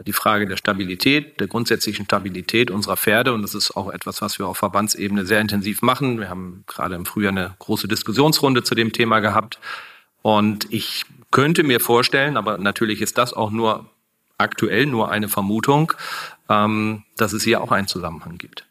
Die 0.05 0.13
Frage 0.13 0.47
der 0.47 0.57
Stabilität, 0.57 1.39
der 1.39 1.47
grundsätzlichen 1.47 2.05
Stabilität 2.05 2.71
unserer 2.71 2.97
Pferde. 2.97 3.33
Und 3.33 3.41
das 3.41 3.55
ist 3.55 3.75
auch 3.75 3.91
etwas, 3.91 4.21
was 4.21 4.39
wir 4.39 4.47
auf 4.47 4.57
Verbandsebene 4.57 5.25
sehr 5.25 5.41
intensiv 5.41 5.81
machen. 5.81 6.19
Wir 6.19 6.29
haben 6.29 6.63
gerade 6.67 6.95
im 6.95 7.05
Frühjahr 7.05 7.31
eine 7.31 7.55
große 7.59 7.87
Diskussionsrunde 7.87 8.63
zu 8.63 8.75
dem 8.75 8.91
Thema 8.93 9.19
gehabt. 9.19 9.59
Und 10.21 10.71
ich 10.71 11.05
könnte 11.31 11.63
mir 11.63 11.79
vorstellen, 11.79 12.37
aber 12.37 12.57
natürlich 12.57 13.01
ist 13.01 13.17
das 13.17 13.33
auch 13.33 13.51
nur 13.51 13.89
aktuell 14.37 14.85
nur 14.85 15.11
eine 15.11 15.29
Vermutung, 15.29 15.93
ähm, 16.49 17.03
dass 17.17 17.33
es 17.33 17.43
hier 17.43 17.61
auch 17.61 17.71
einen 17.71 17.87
Zusammenhang 17.87 18.37
gibt. 18.37 18.65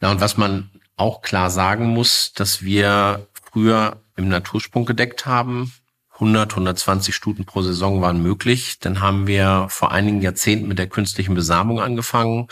Na, 0.00 0.10
und 0.10 0.20
was 0.20 0.36
man 0.36 0.70
auch 0.96 1.22
klar 1.22 1.50
sagen 1.50 1.88
muss, 1.88 2.32
dass 2.32 2.62
wir 2.62 3.26
früher 3.52 4.00
im 4.16 4.28
Natursprung 4.28 4.84
gedeckt 4.86 5.26
haben. 5.26 5.72
100, 6.16 6.52
120 6.52 7.14
Stuten 7.14 7.44
pro 7.44 7.62
Saison 7.62 8.00
waren 8.00 8.22
möglich. 8.22 8.78
Dann 8.80 9.00
haben 9.00 9.26
wir 9.26 9.66
vor 9.68 9.92
einigen 9.92 10.22
Jahrzehnten 10.22 10.66
mit 10.66 10.78
der 10.78 10.88
künstlichen 10.88 11.34
Besamung 11.34 11.80
angefangen 11.80 12.48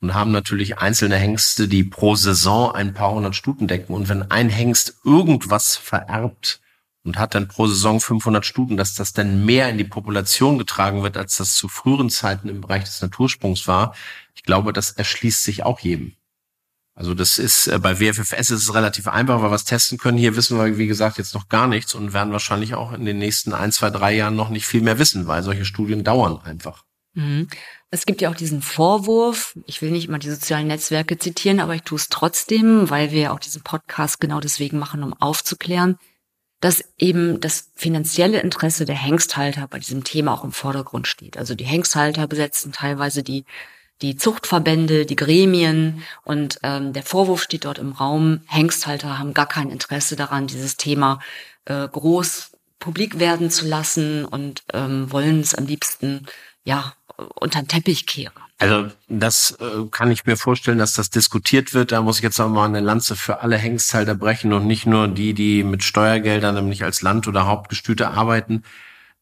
und 0.00 0.14
haben 0.14 0.32
natürlich 0.32 0.78
einzelne 0.78 1.16
Hengste, 1.16 1.66
die 1.66 1.82
pro 1.82 2.14
Saison 2.14 2.74
ein 2.74 2.92
paar 2.92 3.12
hundert 3.12 3.34
Stuten 3.34 3.66
decken. 3.66 3.94
Und 3.94 4.08
wenn 4.08 4.30
ein 4.30 4.50
Hengst 4.50 4.98
irgendwas 5.04 5.76
vererbt 5.76 6.60
und 7.04 7.18
hat 7.18 7.34
dann 7.34 7.48
pro 7.48 7.66
Saison 7.66 8.00
500 8.00 8.44
Stuten, 8.44 8.76
dass 8.76 8.94
das 8.94 9.14
dann 9.14 9.46
mehr 9.46 9.70
in 9.70 9.78
die 9.78 9.84
Population 9.84 10.58
getragen 10.58 11.02
wird, 11.02 11.16
als 11.16 11.36
das 11.36 11.54
zu 11.54 11.68
früheren 11.68 12.10
Zeiten 12.10 12.50
im 12.50 12.60
Bereich 12.60 12.84
des 12.84 13.00
Natursprungs 13.00 13.66
war, 13.66 13.94
ich 14.34 14.42
glaube, 14.42 14.74
das 14.74 14.90
erschließt 14.90 15.42
sich 15.42 15.64
auch 15.64 15.80
jedem. 15.80 16.16
Also 16.96 17.12
das 17.12 17.38
ist 17.38 17.66
äh, 17.66 17.78
bei 17.78 18.00
WFFS 18.00 18.50
ist 18.50 18.62
es 18.62 18.74
relativ 18.74 19.06
einfach, 19.06 19.36
weil 19.36 19.48
wir 19.48 19.50
was 19.50 19.66
testen 19.66 19.98
können. 19.98 20.16
Hier 20.16 20.34
wissen 20.34 20.58
wir, 20.58 20.78
wie 20.78 20.86
gesagt, 20.86 21.18
jetzt 21.18 21.34
noch 21.34 21.48
gar 21.48 21.66
nichts 21.68 21.94
und 21.94 22.14
werden 22.14 22.32
wahrscheinlich 22.32 22.74
auch 22.74 22.92
in 22.92 23.04
den 23.04 23.18
nächsten 23.18 23.52
ein, 23.52 23.70
zwei, 23.70 23.90
drei 23.90 24.14
Jahren 24.14 24.34
noch 24.34 24.48
nicht 24.48 24.66
viel 24.66 24.80
mehr 24.80 24.98
wissen, 24.98 25.26
weil 25.26 25.42
solche 25.42 25.66
Studien 25.66 26.04
dauern 26.04 26.40
einfach. 26.42 26.84
Mhm. 27.12 27.48
Es 27.90 28.06
gibt 28.06 28.22
ja 28.22 28.30
auch 28.30 28.34
diesen 28.34 28.62
Vorwurf, 28.62 29.58
ich 29.66 29.82
will 29.82 29.90
nicht 29.90 30.08
immer 30.08 30.18
die 30.18 30.30
sozialen 30.30 30.68
Netzwerke 30.68 31.18
zitieren, 31.18 31.60
aber 31.60 31.74
ich 31.74 31.82
tue 31.82 31.96
es 31.96 32.08
trotzdem, 32.08 32.88
weil 32.88 33.10
wir 33.10 33.32
auch 33.32 33.40
diesen 33.40 33.62
Podcast 33.62 34.18
genau 34.18 34.40
deswegen 34.40 34.78
machen, 34.78 35.02
um 35.02 35.12
aufzuklären, 35.12 35.98
dass 36.60 36.82
eben 36.96 37.40
das 37.40 37.72
finanzielle 37.74 38.40
Interesse 38.40 38.86
der 38.86 38.96
Hengsthalter 38.96 39.68
bei 39.68 39.78
diesem 39.78 40.02
Thema 40.02 40.32
auch 40.32 40.44
im 40.44 40.52
Vordergrund 40.52 41.06
steht. 41.06 41.36
Also 41.36 41.54
die 41.54 41.64
Hengsthalter 41.64 42.26
besetzen 42.26 42.72
teilweise 42.72 43.22
die 43.22 43.44
die 44.02 44.16
Zuchtverbände, 44.16 45.06
die 45.06 45.16
Gremien 45.16 46.02
und 46.24 46.58
ähm, 46.62 46.92
der 46.92 47.02
Vorwurf 47.02 47.42
steht 47.42 47.64
dort 47.64 47.78
im 47.78 47.92
Raum, 47.92 48.40
Hengsthalter 48.46 49.18
haben 49.18 49.34
gar 49.34 49.46
kein 49.46 49.70
Interesse 49.70 50.16
daran, 50.16 50.46
dieses 50.46 50.76
Thema 50.76 51.20
äh, 51.64 51.88
groß 51.88 52.50
publik 52.78 53.18
werden 53.18 53.50
zu 53.50 53.66
lassen 53.66 54.24
und 54.24 54.62
ähm, 54.72 55.10
wollen 55.10 55.40
es 55.40 55.54
am 55.54 55.66
liebsten 55.66 56.26
ja 56.64 56.94
unter 57.16 57.62
den 57.62 57.68
Teppich 57.68 58.06
kehren. 58.06 58.34
Also 58.58 58.90
das 59.08 59.52
äh, 59.60 59.86
kann 59.90 60.10
ich 60.10 60.24
mir 60.24 60.36
vorstellen, 60.36 60.78
dass 60.78 60.94
das 60.94 61.10
diskutiert 61.10 61.74
wird. 61.74 61.92
Da 61.92 62.00
muss 62.00 62.18
ich 62.18 62.22
jetzt 62.22 62.40
auch 62.40 62.48
mal 62.48 62.66
eine 62.66 62.80
Lanze 62.80 63.16
für 63.16 63.40
alle 63.40 63.58
Hengsthalter 63.58 64.14
brechen 64.14 64.52
und 64.52 64.66
nicht 64.66 64.86
nur 64.86 65.08
die, 65.08 65.34
die 65.34 65.62
mit 65.62 65.82
Steuergeldern 65.82 66.54
nämlich 66.54 66.82
als 66.82 67.02
Land- 67.02 67.28
oder 67.28 67.46
Hauptgestüte 67.46 68.08
arbeiten. 68.08 68.62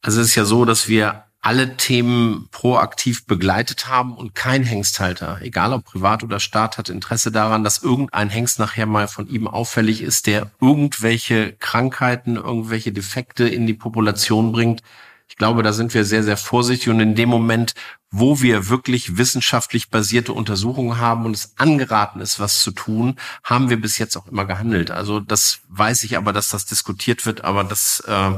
Also 0.02 0.20
es 0.20 0.28
ist 0.28 0.34
ja 0.34 0.44
so, 0.44 0.64
dass 0.64 0.88
wir 0.88 1.23
alle 1.44 1.76
Themen 1.76 2.48
proaktiv 2.50 3.26
begleitet 3.26 3.86
haben 3.86 4.16
und 4.16 4.34
kein 4.34 4.62
Hengsthalter, 4.62 5.40
egal 5.42 5.74
ob 5.74 5.84
privat 5.84 6.22
oder 6.22 6.40
Staat, 6.40 6.78
hat 6.78 6.88
Interesse 6.88 7.30
daran, 7.30 7.62
dass 7.62 7.82
irgendein 7.82 8.30
Hengst 8.30 8.58
nachher 8.58 8.86
mal 8.86 9.08
von 9.08 9.28
ihm 9.28 9.46
auffällig 9.46 10.00
ist, 10.00 10.26
der 10.26 10.50
irgendwelche 10.62 11.52
Krankheiten, 11.52 12.36
irgendwelche 12.36 12.92
Defekte 12.92 13.46
in 13.46 13.66
die 13.66 13.74
Population 13.74 14.52
bringt. 14.52 14.82
Ich 15.28 15.36
glaube, 15.36 15.62
da 15.62 15.74
sind 15.74 15.92
wir 15.92 16.06
sehr, 16.06 16.22
sehr 16.22 16.38
vorsichtig 16.38 16.88
und 16.88 17.00
in 17.00 17.14
dem 17.14 17.28
Moment, 17.28 17.74
wo 18.10 18.40
wir 18.40 18.70
wirklich 18.70 19.18
wissenschaftlich 19.18 19.90
basierte 19.90 20.32
Untersuchungen 20.32 20.96
haben 20.96 21.26
und 21.26 21.36
es 21.36 21.52
angeraten 21.58 22.22
ist, 22.22 22.40
was 22.40 22.62
zu 22.62 22.70
tun, 22.70 23.16
haben 23.42 23.68
wir 23.68 23.78
bis 23.78 23.98
jetzt 23.98 24.16
auch 24.16 24.28
immer 24.28 24.46
gehandelt. 24.46 24.90
Also 24.90 25.20
das 25.20 25.60
weiß 25.68 26.04
ich 26.04 26.16
aber, 26.16 26.32
dass 26.32 26.48
das 26.48 26.64
diskutiert 26.64 27.26
wird, 27.26 27.44
aber 27.44 27.64
das 27.64 28.00
äh, 28.06 28.30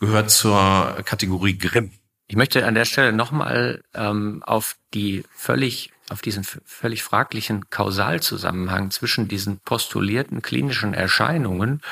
gehört 0.00 0.32
zur 0.32 0.96
Kategorie 1.04 1.56
Grimm. 1.56 1.92
Ich 2.28 2.36
möchte 2.36 2.66
an 2.66 2.74
der 2.74 2.84
Stelle 2.84 3.12
nochmal 3.12 3.82
ähm, 3.94 4.42
auf 4.44 4.76
die 4.94 5.24
völlig 5.32 5.92
auf 6.08 6.22
diesen 6.22 6.44
völlig 6.44 7.02
fraglichen 7.02 7.68
Kausalzusammenhang 7.68 8.90
zwischen 8.92 9.26
diesen 9.26 9.58
postulierten 9.58 10.40
klinischen 10.40 10.94
Erscheinungen 10.94 11.82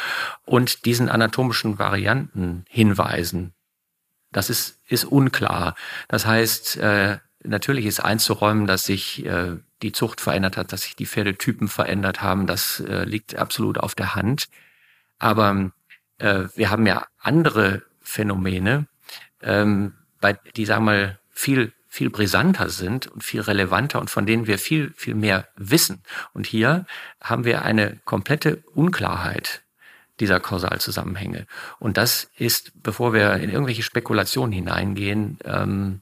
und 0.45 0.85
diesen 0.85 1.09
anatomischen 1.09 1.79
Varianten 1.79 2.65
hinweisen. 2.69 3.55
Das 4.31 4.51
ist, 4.51 4.81
ist 4.87 5.05
unklar. 5.05 5.75
Das 6.09 6.27
heißt, 6.27 6.77
äh, 6.77 7.19
natürlich 7.43 7.87
ist 7.87 8.01
einzuräumen, 8.01 8.67
dass 8.67 8.85
sich 8.85 9.25
äh, 9.25 9.57
die 9.83 9.93
Zucht 9.93 10.21
verändert 10.21 10.57
hat, 10.57 10.73
dass 10.73 10.83
sich 10.83 10.97
die 10.97 11.07
Pferdetypen 11.07 11.69
verändert 11.69 12.23
haben. 12.23 12.47
Das 12.47 12.81
äh, 12.81 13.05
liegt 13.05 13.37
absolut 13.37 13.79
auf 13.79 13.95
der 13.95 14.15
Hand. 14.15 14.49
Aber 15.19 15.73
äh, 16.19 16.45
wir 16.55 16.71
haben 16.71 16.87
ja 16.87 17.07
andere 17.19 17.83
Phänomene, 18.01 18.87
ähm, 19.41 19.95
bei, 20.25 20.39
die 20.57 20.65
sagen 20.65 20.87
wir 20.87 20.93
mal 20.93 21.19
viel 21.31 21.73
viel 21.95 22.11
brisanter 22.11 22.71
sind 22.71 23.07
und 23.07 23.23
viel 23.23 23.41
relevanter 23.41 24.01
und 24.01 24.11
von 24.11 24.27
denen 24.27 24.49
wir 24.49 24.59
viel, 24.59 24.93
viel 24.97 25.15
mehr 25.15 25.47
wissen. 25.55 26.03
Und 26.33 26.45
hier 26.45 26.87
haben 27.21 27.45
wir 27.45 27.63
eine 27.63 28.01
komplette 28.05 28.65
Unklarheit 28.75 29.63
dieser 30.19 30.41
Kausalzusammenhänge. 30.41 31.47
Und 31.79 31.97
das 31.97 32.31
ist, 32.37 32.73
bevor 32.83 33.13
wir 33.13 33.35
in 33.35 33.49
irgendwelche 33.49 33.85
Spekulationen 33.85 34.51
hineingehen, 34.51 35.39
ähm, 35.45 36.01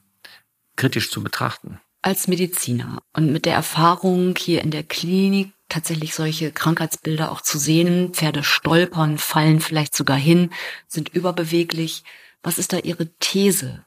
kritisch 0.77 1.11
zu 1.11 1.21
betrachten. 1.21 1.79
Als 2.01 2.27
Mediziner 2.27 3.03
und 3.13 3.31
mit 3.31 3.45
der 3.45 3.53
Erfahrung 3.53 4.33
hier 4.35 4.63
in 4.63 4.71
der 4.71 4.83
Klinik 4.83 5.51
tatsächlich 5.69 6.15
solche 6.15 6.51
Krankheitsbilder 6.51 7.31
auch 7.31 7.41
zu 7.41 7.59
sehen, 7.59 8.13
Pferde 8.15 8.43
stolpern, 8.43 9.19
fallen 9.19 9.59
vielleicht 9.59 9.95
sogar 9.95 10.17
hin, 10.17 10.49
sind 10.87 11.09
überbeweglich. 11.09 12.03
Was 12.41 12.57
ist 12.57 12.73
da 12.73 12.77
Ihre 12.77 13.07
These? 13.19 13.85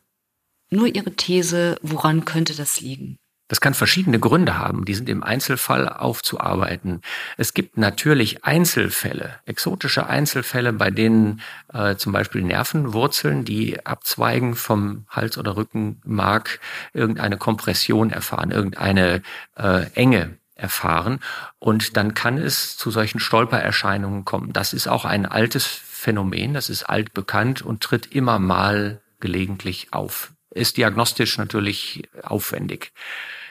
Nur 0.71 0.87
Ihre 0.87 1.13
These, 1.13 1.79
woran 1.83 2.25
könnte 2.25 2.55
das 2.55 2.81
liegen? 2.81 3.19
Das 3.49 3.61
kann 3.61 3.75
verschiedene 3.75 4.19
Gründe 4.19 4.59
haben, 4.59 4.85
die 4.85 4.95
sind 4.95 5.09
im 5.09 5.23
Einzelfall 5.23 5.89
aufzuarbeiten. 5.89 7.01
Es 7.37 7.55
gibt 7.55 7.79
natürlich 7.79 8.45
Einzelfälle, 8.45 9.39
exotische 9.45 10.09
Einzelfälle, 10.09 10.73
bei 10.73 10.91
denen 10.91 11.41
äh, 11.73 11.95
zum 11.95 12.13
Beispiel 12.13 12.43
Nervenwurzeln, 12.43 13.45
die 13.45 13.87
abzweigen 13.87 14.57
vom 14.57 15.07
Hals- 15.09 15.39
oder 15.39 15.57
Rückenmark, 15.57 16.59
irgendeine 16.93 17.37
Kompression 17.37 18.11
erfahren, 18.11 18.51
irgendeine 18.51 19.23
äh, 19.57 19.87
Enge 19.95 20.39
erfahren. 20.57 21.21
Und 21.61 21.97
dann 21.97 22.15
kann 22.15 22.39
es 22.39 22.77
zu 22.77 22.91
solchen 22.91 23.21
Stolpererscheinungen 23.21 24.25
kommen. 24.25 24.53
Das 24.53 24.73
ist 24.73 24.89
auch 24.89 25.05
ein 25.05 25.25
altes 25.25 25.67
Phänomen, 25.67 26.53
das 26.53 26.69
ist 26.69 26.83
altbekannt 26.83 27.63
und 27.63 27.81
tritt 27.81 28.07
immer 28.07 28.41
mal 28.41 29.03
gelegentlich 29.21 29.93
auf 29.93 30.33
ist 30.57 30.77
diagnostisch 30.77 31.39
natürlich 31.39 32.09
aufwendig. 32.23 32.93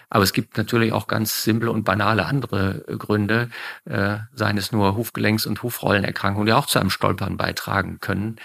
Aber 0.09 0.23
es 0.23 0.33
gibt 0.33 0.57
natürlich 0.57 0.93
auch 0.93 1.07
ganz 1.07 1.43
simple 1.43 1.71
und 1.71 1.83
banale 1.83 2.25
andere 2.25 2.83
Gründe, 2.99 3.49
äh, 3.85 4.17
seien 4.33 4.57
es 4.57 4.71
nur 4.71 4.95
Hufgelenks- 4.95 5.47
und 5.47 5.63
Hufrollenerkrankungen, 5.63 6.45
die 6.45 6.53
auch 6.53 6.67
zu 6.67 6.79
einem 6.79 6.91
Stolpern 6.91 7.37
beitragen 7.37 7.99
können. 7.99 8.37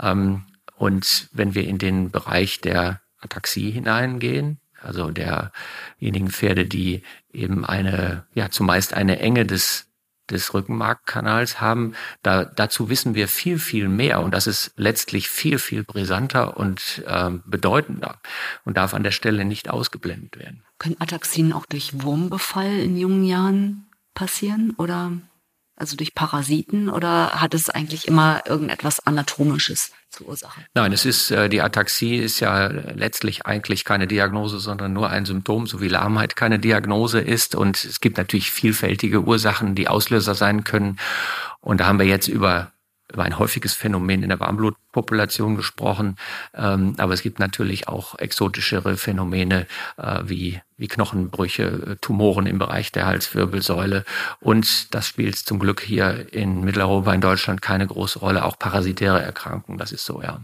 Ähm, 0.00 0.44
Und 0.76 1.28
wenn 1.32 1.54
wir 1.54 1.68
in 1.68 1.78
den 1.78 2.10
Bereich 2.10 2.60
der 2.60 3.00
Ataxie 3.20 3.70
hineingehen, 3.70 4.58
also 4.82 5.12
derjenigen 5.12 6.30
Pferde, 6.30 6.66
die 6.66 7.02
eben 7.32 7.64
eine, 7.64 8.26
ja, 8.34 8.50
zumeist 8.50 8.92
eine 8.92 9.20
Enge 9.20 9.46
des 9.46 9.86
des 10.30 10.54
Rückenmarkkanals 10.54 11.60
haben. 11.60 11.94
Da, 12.22 12.44
dazu 12.44 12.88
wissen 12.88 13.14
wir 13.14 13.28
viel, 13.28 13.58
viel 13.58 13.88
mehr 13.88 14.22
und 14.22 14.32
das 14.32 14.46
ist 14.46 14.72
letztlich 14.76 15.28
viel, 15.28 15.58
viel 15.58 15.84
brisanter 15.84 16.56
und 16.56 17.02
äh, 17.06 17.30
bedeutender 17.44 18.20
und 18.64 18.76
darf 18.76 18.94
an 18.94 19.02
der 19.02 19.10
Stelle 19.10 19.44
nicht 19.44 19.70
ausgeblendet 19.70 20.38
werden. 20.38 20.64
Können 20.78 20.96
Ataxien 20.98 21.52
auch 21.52 21.66
durch 21.66 22.02
Wurmbefall 22.02 22.78
in 22.78 22.96
jungen 22.96 23.24
Jahren 23.24 23.86
passieren 24.14 24.74
oder 24.76 25.12
also 25.76 25.96
durch 25.96 26.14
Parasiten 26.14 26.88
oder 26.88 27.40
hat 27.40 27.54
es 27.54 27.68
eigentlich 27.68 28.06
immer 28.06 28.42
irgendetwas 28.46 29.04
Anatomisches 29.06 29.90
zur 30.10 30.28
Ursache? 30.28 30.60
Nein, 30.74 30.92
es 30.92 31.04
ist, 31.04 31.30
äh, 31.30 31.48
die 31.48 31.62
Ataxie 31.62 32.16
ist 32.16 32.40
ja 32.40 32.66
letztlich 32.68 33.46
eigentlich 33.46 33.84
keine 33.84 34.06
Diagnose, 34.06 34.60
sondern 34.60 34.92
nur 34.92 35.10
ein 35.10 35.24
Symptom, 35.24 35.66
so 35.66 35.80
wie 35.80 35.88
Lahmheit 35.88 36.36
keine 36.36 36.58
Diagnose 36.58 37.20
ist. 37.20 37.54
Und 37.54 37.84
es 37.84 38.00
gibt 38.00 38.18
natürlich 38.18 38.50
vielfältige 38.50 39.22
Ursachen, 39.22 39.74
die 39.74 39.88
Auslöser 39.88 40.34
sein 40.34 40.64
können. 40.64 40.98
Und 41.60 41.80
da 41.80 41.86
haben 41.86 41.98
wir 41.98 42.06
jetzt 42.06 42.28
über 42.28 42.70
über 43.12 43.24
ein 43.24 43.38
häufiges 43.38 43.74
Phänomen 43.74 44.22
in 44.22 44.30
der 44.30 44.40
Warmblutpopulation 44.40 45.56
gesprochen. 45.56 46.16
Ähm, 46.54 46.94
aber 46.98 47.12
es 47.14 47.22
gibt 47.22 47.38
natürlich 47.38 47.88
auch 47.88 48.18
exotischere 48.18 48.96
Phänomene 48.96 49.66
äh, 49.96 50.20
wie, 50.24 50.60
wie 50.76 50.88
Knochenbrüche, 50.88 51.62
äh, 51.62 51.96
Tumoren 52.00 52.46
im 52.46 52.58
Bereich 52.58 52.92
der 52.92 53.06
Halswirbelsäule. 53.06 54.04
Und 54.40 54.94
das 54.94 55.08
spielt 55.08 55.36
zum 55.36 55.58
Glück 55.58 55.82
hier 55.82 56.32
in 56.32 56.62
Mitteleuropa, 56.62 57.12
in 57.12 57.20
Deutschland 57.20 57.62
keine 57.62 57.86
große 57.86 58.18
Rolle. 58.18 58.44
Auch 58.44 58.58
parasitäre 58.58 59.22
Erkrankungen, 59.22 59.78
das 59.78 59.92
ist 59.92 60.04
so, 60.04 60.22
ja. 60.22 60.40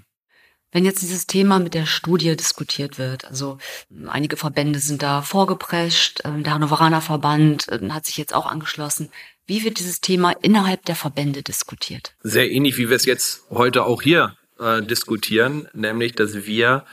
Wenn 0.73 0.85
jetzt 0.85 1.03
dieses 1.03 1.27
Thema 1.27 1.59
mit 1.59 1.75
der 1.75 1.85
Studie 1.85 2.37
diskutiert 2.37 2.97
wird, 2.97 3.25
also 3.25 3.59
einige 4.07 4.37
Verbände 4.37 4.79
sind 4.79 5.03
da 5.03 5.21
vorgeprescht, 5.23 6.21
äh, 6.25 6.43
der 6.43 6.55
Hannoveraner 6.55 7.01
Verband 7.01 7.69
äh, 7.69 7.91
hat 7.91 8.07
sich 8.07 8.17
jetzt 8.17 8.35
auch 8.35 8.47
angeschlossen. 8.47 9.11
Wie 9.51 9.65
wird 9.65 9.81
dieses 9.81 10.01
Thema 10.01 10.31
innerhalb 10.43 10.85
der 10.85 10.95
Verbände 10.95 11.43
diskutiert? 11.43 12.15
Sehr 12.23 12.49
ähnlich, 12.53 12.79
wie 12.79 12.89
wir 12.89 12.95
es 12.95 13.05
jetzt 13.05 13.43
heute 13.51 13.83
auch 13.83 14.01
hier 14.01 14.37
äh, 14.61 14.81
diskutieren, 14.81 15.67
nämlich, 15.73 16.13
dass 16.13 16.47
wir 16.47 16.85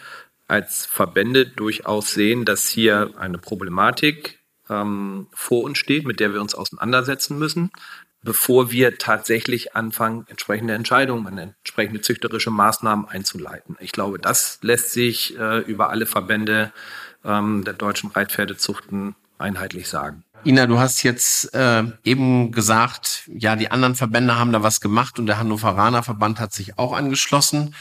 als 0.47 0.87
Verbände 0.87 1.45
durchaus 1.45 2.15
sehen, 2.15 2.45
dass 2.45 2.67
hier 2.67 3.11
eine 3.19 3.37
Problematik 3.37 4.39
ähm, 4.71 5.27
vor 5.35 5.65
uns 5.65 5.77
steht, 5.77 6.07
mit 6.07 6.19
der 6.19 6.33
wir 6.33 6.41
uns 6.41 6.55
auseinandersetzen 6.55 7.37
müssen, 7.37 7.69
bevor 8.23 8.71
wir 8.71 8.97
tatsächlich 8.97 9.75
anfangen, 9.75 10.25
entsprechende 10.27 10.73
Entscheidungen, 10.73 11.37
entsprechende 11.37 12.01
züchterische 12.01 12.49
Maßnahmen 12.49 13.07
einzuleiten. 13.07 13.77
Ich 13.81 13.91
glaube, 13.91 14.17
das 14.17 14.57
lässt 14.63 14.93
sich 14.93 15.37
äh, 15.37 15.59
über 15.59 15.91
alle 15.91 16.07
Verbände 16.07 16.71
ähm, 17.23 17.63
der 17.63 17.75
deutschen 17.75 18.09
Reitpferdezuchten 18.09 19.13
einheitlich 19.37 19.87
sagen. 19.87 20.23
Ina, 20.45 20.65
du 20.65 20.79
hast 20.79 21.03
jetzt 21.03 21.53
äh, 21.53 21.83
eben 22.03 22.51
gesagt, 22.51 23.23
ja, 23.27 23.55
die 23.55 23.71
anderen 23.71 23.95
Verbände 23.95 24.37
haben 24.37 24.51
da 24.51 24.63
was 24.63 24.81
gemacht 24.81 25.19
und 25.19 25.25
der 25.25 25.39
Hannoveraner 25.39 26.03
Verband 26.03 26.39
hat 26.39 26.53
sich 26.53 26.77
auch 26.77 26.93
angeschlossen. 26.93 27.75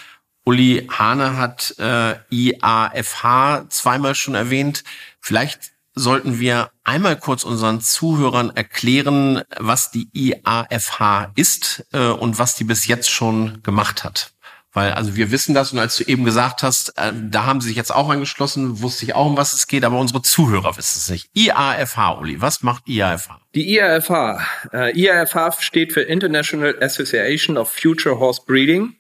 Uli 0.45 0.89
Hane 0.91 1.37
hat 1.37 1.75
äh, 1.79 2.17
IAFH 2.31 3.69
zweimal 3.69 4.15
schon 4.15 4.35
erwähnt. 4.35 4.85
Vielleicht 5.21 5.73
sollten 5.95 6.39
wir 6.39 6.71
einmal 6.85 7.19
kurz 7.19 7.43
unseren 7.43 7.81
Zuhörern 7.81 8.51
erklären, 8.55 9.43
was 9.59 9.91
die 9.91 10.09
IAFH 10.13 11.33
ist 11.35 11.87
äh, 11.93 12.09
und 12.09 12.39
was 12.39 12.55
die 12.55 12.65
bis 12.65 12.87
jetzt 12.87 13.11
schon 13.11 13.63
gemacht 13.63 14.05
hat. 14.05 14.33
Weil, 14.77 14.93
also 14.93 15.17
wir 15.17 15.31
wissen 15.31 15.55
das 15.55 15.73
und 15.73 15.79
als 15.79 15.97
du 15.97 16.05
eben 16.05 16.27
gesagt 16.27 16.63
hast, 16.63 16.99
äh, 16.99 17.11
da 17.15 17.47
haben 17.47 17.63
sie 17.63 17.69
sich 17.69 17.79
jetzt 17.79 17.95
auch 17.95 18.11
angeschlossen, 18.11 18.83
wusste 18.83 19.07
ich 19.07 19.15
auch, 19.15 19.25
um 19.25 19.35
was 19.39 19.55
es 19.55 19.69
geht, 19.69 19.87
aber 19.87 19.99
unsere 19.99 20.21
Zuhörer 20.21 20.77
wissen 20.77 20.99
es 20.99 21.09
nicht. 21.09 21.31
IAFH, 21.35 22.19
Uli, 22.21 22.43
was 22.43 22.63
macht 22.63 22.87
IAFH? 22.87 23.41
Die 23.55 23.75
IAFH, 23.75 24.39
äh, 24.75 24.95
IAFH 24.95 25.63
steht 25.63 25.95
für 25.95 26.03
International 26.03 26.77
Association 26.83 27.57
of 27.57 27.73
Future 27.73 28.19
Horse 28.19 28.43
Breeding 28.47 28.97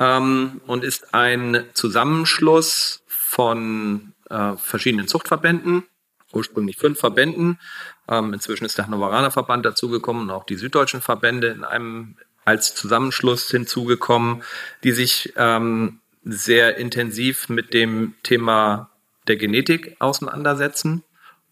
ähm, 0.00 0.60
und 0.66 0.84
ist 0.84 1.14
ein 1.14 1.64
Zusammenschluss 1.72 3.02
von 3.06 4.12
äh, 4.28 4.58
verschiedenen 4.58 5.08
Zuchtverbänden, 5.08 5.84
ursprünglich 6.30 6.76
fünf 6.76 7.00
Verbänden. 7.00 7.58
Ähm, 8.06 8.34
inzwischen 8.34 8.66
ist 8.66 8.76
der 8.76 8.84
Hannoveraner 8.84 9.30
Verband 9.30 9.64
dazugekommen 9.64 10.24
und 10.24 10.30
auch 10.30 10.44
die 10.44 10.56
süddeutschen 10.56 11.00
Verbände 11.00 11.46
in 11.46 11.64
einem 11.64 12.16
als 12.44 12.74
Zusammenschluss 12.74 13.50
hinzugekommen, 13.50 14.42
die 14.84 14.92
sich 14.92 15.32
ähm, 15.36 16.00
sehr 16.24 16.76
intensiv 16.76 17.48
mit 17.48 17.74
dem 17.74 18.14
Thema 18.22 18.90
der 19.28 19.36
Genetik 19.36 19.96
auseinandersetzen 19.98 21.02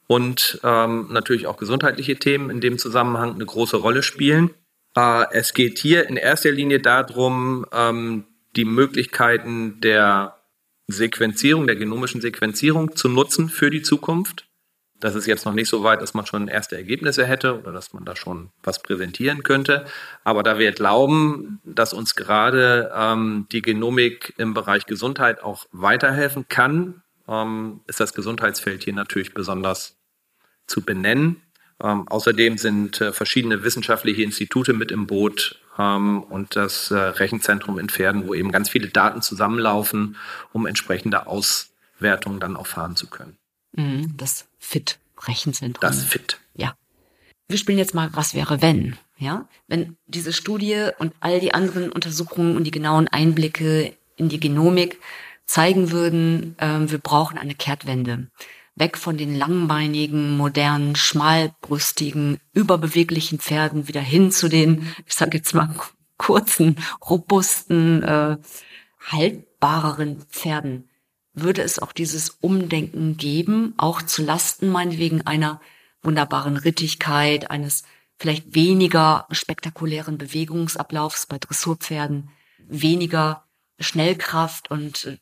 und 0.06 0.60
ähm, 0.64 1.08
natürlich 1.10 1.46
auch 1.46 1.56
gesundheitliche 1.56 2.16
Themen 2.16 2.50
in 2.50 2.60
dem 2.60 2.78
Zusammenhang 2.78 3.34
eine 3.34 3.46
große 3.46 3.76
Rolle 3.76 4.02
spielen. 4.02 4.50
Äh, 4.96 5.26
es 5.32 5.54
geht 5.54 5.78
hier 5.78 6.08
in 6.08 6.16
erster 6.16 6.50
Linie 6.50 6.80
darum, 6.80 7.66
ähm, 7.72 8.24
die 8.56 8.64
Möglichkeiten 8.64 9.80
der 9.80 10.36
Sequenzierung, 10.88 11.66
der 11.66 11.76
genomischen 11.76 12.20
Sequenzierung 12.20 12.96
zu 12.96 13.08
nutzen 13.08 13.50
für 13.50 13.70
die 13.70 13.82
Zukunft. 13.82 14.47
Das 15.00 15.14
ist 15.14 15.26
jetzt 15.26 15.46
noch 15.46 15.52
nicht 15.52 15.68
so 15.68 15.84
weit, 15.84 16.02
dass 16.02 16.14
man 16.14 16.26
schon 16.26 16.48
erste 16.48 16.76
Ergebnisse 16.76 17.24
hätte 17.24 17.60
oder 17.60 17.72
dass 17.72 17.92
man 17.92 18.04
da 18.04 18.16
schon 18.16 18.50
was 18.62 18.82
präsentieren 18.82 19.42
könnte. 19.44 19.84
Aber 20.24 20.42
da 20.42 20.58
wir 20.58 20.72
glauben, 20.72 21.60
dass 21.64 21.92
uns 21.92 22.16
gerade 22.16 22.90
ähm, 22.94 23.46
die 23.52 23.62
Genomik 23.62 24.34
im 24.38 24.54
Bereich 24.54 24.86
Gesundheit 24.86 25.42
auch 25.42 25.66
weiterhelfen 25.70 26.48
kann, 26.48 27.02
ähm, 27.28 27.80
ist 27.86 28.00
das 28.00 28.12
Gesundheitsfeld 28.12 28.82
hier 28.82 28.94
natürlich 28.94 29.34
besonders 29.34 29.96
zu 30.66 30.82
benennen. 30.82 31.42
Ähm, 31.80 32.08
außerdem 32.08 32.58
sind 32.58 33.00
äh, 33.00 33.12
verschiedene 33.12 33.62
wissenschaftliche 33.62 34.22
Institute 34.22 34.72
mit 34.72 34.90
im 34.90 35.06
Boot 35.06 35.60
ähm, 35.78 36.24
und 36.24 36.56
das 36.56 36.90
äh, 36.90 36.96
Rechenzentrum 36.96 37.78
in 37.78 37.88
Pferden, 37.88 38.26
wo 38.26 38.34
eben 38.34 38.50
ganz 38.50 38.68
viele 38.68 38.88
Daten 38.88 39.22
zusammenlaufen, 39.22 40.16
um 40.52 40.66
entsprechende 40.66 41.28
Auswertungen 41.28 42.40
dann 42.40 42.56
auch 42.56 42.66
fahren 42.66 42.96
zu 42.96 43.08
können. 43.08 43.38
Mhm, 43.72 44.16
das 44.58 44.66
FIT-Rechenzentrum. 44.66 45.80
Das 45.80 46.04
FIT. 46.04 46.38
Ja. 46.54 46.74
Wir 47.48 47.58
spielen 47.58 47.78
jetzt 47.78 47.94
mal, 47.94 48.10
was 48.12 48.34
wäre, 48.34 48.60
wenn? 48.62 48.96
Ja, 49.16 49.48
wenn 49.66 49.96
diese 50.06 50.32
Studie 50.32 50.90
und 50.98 51.12
all 51.20 51.40
die 51.40 51.52
anderen 51.52 51.90
Untersuchungen 51.90 52.56
und 52.56 52.64
die 52.64 52.70
genauen 52.70 53.08
Einblicke 53.08 53.94
in 54.16 54.28
die 54.28 54.38
Genomik 54.38 55.00
zeigen 55.44 55.90
würden, 55.90 56.56
äh, 56.58 56.90
wir 56.90 56.98
brauchen 56.98 57.38
eine 57.38 57.54
Kehrtwende. 57.54 58.28
Weg 58.76 58.96
von 58.96 59.16
den 59.16 59.34
langbeinigen, 59.34 60.36
modernen, 60.36 60.94
schmalbrüstigen, 60.94 62.38
überbeweglichen 62.52 63.40
Pferden 63.40 63.88
wieder 63.88 64.00
hin 64.00 64.30
zu 64.30 64.48
den, 64.48 64.94
ich 65.04 65.14
sage 65.14 65.38
jetzt 65.38 65.52
mal, 65.52 65.74
kurzen, 66.16 66.76
robusten, 67.08 68.02
äh, 68.04 68.36
haltbareren 69.00 70.22
Pferden 70.30 70.87
würde 71.40 71.62
es 71.62 71.78
auch 71.78 71.92
dieses 71.92 72.30
Umdenken 72.30 73.16
geben, 73.16 73.74
auch 73.76 74.02
zu 74.02 74.22
Lasten 74.22 74.68
meinetwegen 74.68 75.26
einer 75.26 75.60
wunderbaren 76.02 76.56
Rittigkeit, 76.56 77.50
eines 77.50 77.82
vielleicht 78.18 78.54
weniger 78.54 79.26
spektakulären 79.30 80.18
Bewegungsablaufs 80.18 81.26
bei 81.26 81.38
Dressurpferden, 81.38 82.30
weniger 82.58 83.44
Schnellkraft 83.78 84.70
und 84.70 85.04
äh, 85.04 85.18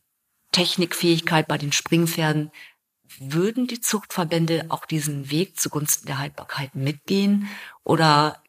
Technikfähigkeit 0.53 1.47
bei 1.49 1.59
den 1.59 1.73
Springpferden. 1.73 2.51
Würden 3.19 3.67
die 3.67 3.81
Zuchtverbände 3.81 4.67
auch 4.69 4.85
diesen 4.87 5.31
Weg 5.31 5.61
zugunsten 5.61 6.07
der 6.07 6.19
Haltbarkeit 6.19 6.75
mitgehen 6.75 7.49
oder 7.85 8.43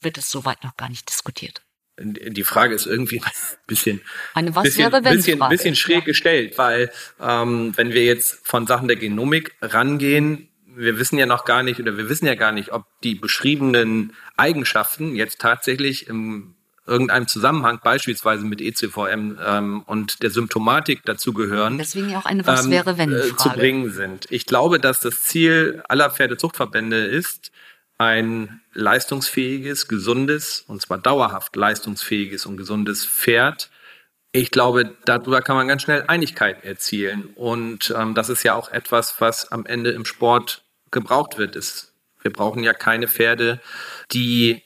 wird 0.00 0.18
es 0.18 0.30
soweit 0.30 0.62
noch 0.64 0.76
gar 0.76 0.88
nicht 0.88 1.08
diskutiert? 1.08 1.62
Die 2.00 2.44
Frage 2.44 2.74
ist 2.74 2.86
irgendwie 2.86 3.20
ein 3.24 3.30
bisschen, 3.66 4.00
Eine 4.34 4.54
was 4.54 4.64
bisschen, 4.64 4.92
wäre, 4.92 5.04
wenn 5.04 5.16
bisschen, 5.16 5.38
Frage. 5.38 5.54
bisschen 5.56 5.76
schräg 5.76 5.98
Ja. 5.98 6.04
gestellt, 6.04 6.58
weil 6.58 6.90
ähm, 7.20 7.72
wenn 7.76 7.92
wir 7.92 8.04
jetzt 8.04 8.40
von 8.46 8.66
Sachen 8.66 8.88
der 8.88 8.96
Genomik 8.96 9.54
rangehen, 9.60 10.48
wir 10.74 10.98
wissen 10.98 11.18
ja 11.18 11.26
noch 11.26 11.44
gar 11.44 11.62
nicht 11.62 11.78
oder 11.80 11.98
wir 11.98 12.08
wissen 12.08 12.26
ja 12.26 12.34
gar 12.34 12.52
nicht, 12.52 12.72
ob 12.72 12.86
die 13.02 13.14
beschriebenen 13.14 14.14
Eigenschaften 14.36 15.14
jetzt 15.14 15.40
tatsächlich 15.40 16.06
im 16.08 16.54
irgendeinem 16.84 17.28
Zusammenhang, 17.28 17.78
beispielsweise 17.84 18.44
mit 18.44 18.60
ECVM 18.60 19.38
ähm, 19.40 19.82
und 19.86 20.20
der 20.24 20.30
Symptomatik 20.30 21.04
dazugehören, 21.04 21.78
Deswegen 21.78 22.10
ja 22.10 22.18
auch 22.18 22.24
eine 22.26 22.44
was 22.44 22.64
ähm, 22.64 22.72
wäre, 22.72 22.98
wenn 22.98 23.12
äh, 23.12 23.22
Frage. 23.22 23.36
zu 23.36 23.48
bringen 23.50 23.90
sind. 23.92 24.26
Ich 24.30 24.46
glaube, 24.46 24.80
dass 24.80 24.98
das 24.98 25.22
Ziel 25.22 25.82
aller 25.88 26.10
Pferdezuchtverbände 26.10 26.96
ist, 27.04 27.52
ein 27.98 28.60
leistungsfähiges, 28.72 29.88
gesundes, 29.88 30.64
und 30.66 30.82
zwar 30.82 30.98
dauerhaft 30.98 31.54
leistungsfähiges 31.56 32.46
und 32.46 32.56
gesundes 32.56 33.06
Pferd. 33.06 33.70
Ich 34.32 34.50
glaube, 34.50 34.96
darüber 35.04 35.42
kann 35.42 35.56
man 35.56 35.68
ganz 35.68 35.82
schnell 35.82 36.04
Einigkeit 36.08 36.64
erzielen. 36.64 37.30
Und 37.34 37.94
ähm, 37.96 38.14
das 38.14 38.28
ist 38.28 38.42
ja 38.42 38.54
auch 38.54 38.70
etwas, 38.70 39.20
was 39.20 39.52
am 39.52 39.66
Ende 39.66 39.90
im 39.90 40.04
Sport 40.04 40.64
gebraucht 40.90 41.38
wird. 41.38 41.54
Es, 41.54 41.92
wir 42.22 42.32
brauchen 42.32 42.62
ja 42.62 42.72
keine 42.72 43.08
Pferde, 43.08 43.60
die 44.10 44.62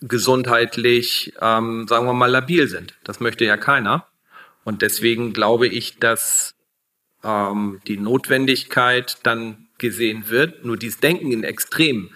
gesundheitlich, 0.00 1.32
ähm, 1.40 1.86
sagen 1.88 2.06
wir 2.06 2.12
mal, 2.12 2.30
labil 2.30 2.68
sind. 2.68 2.94
Das 3.04 3.20
möchte 3.20 3.44
ja 3.44 3.56
keiner. 3.56 4.06
Und 4.64 4.82
deswegen 4.82 5.32
glaube 5.32 5.68
ich, 5.68 5.98
dass 5.98 6.54
ähm, 7.24 7.80
die 7.86 7.96
Notwendigkeit 7.96 9.18
dann 9.22 9.68
gesehen 9.78 10.28
wird. 10.28 10.64
Nur 10.64 10.76
dieses 10.76 11.00
Denken 11.00 11.32
in 11.32 11.44
Extrem 11.44 12.10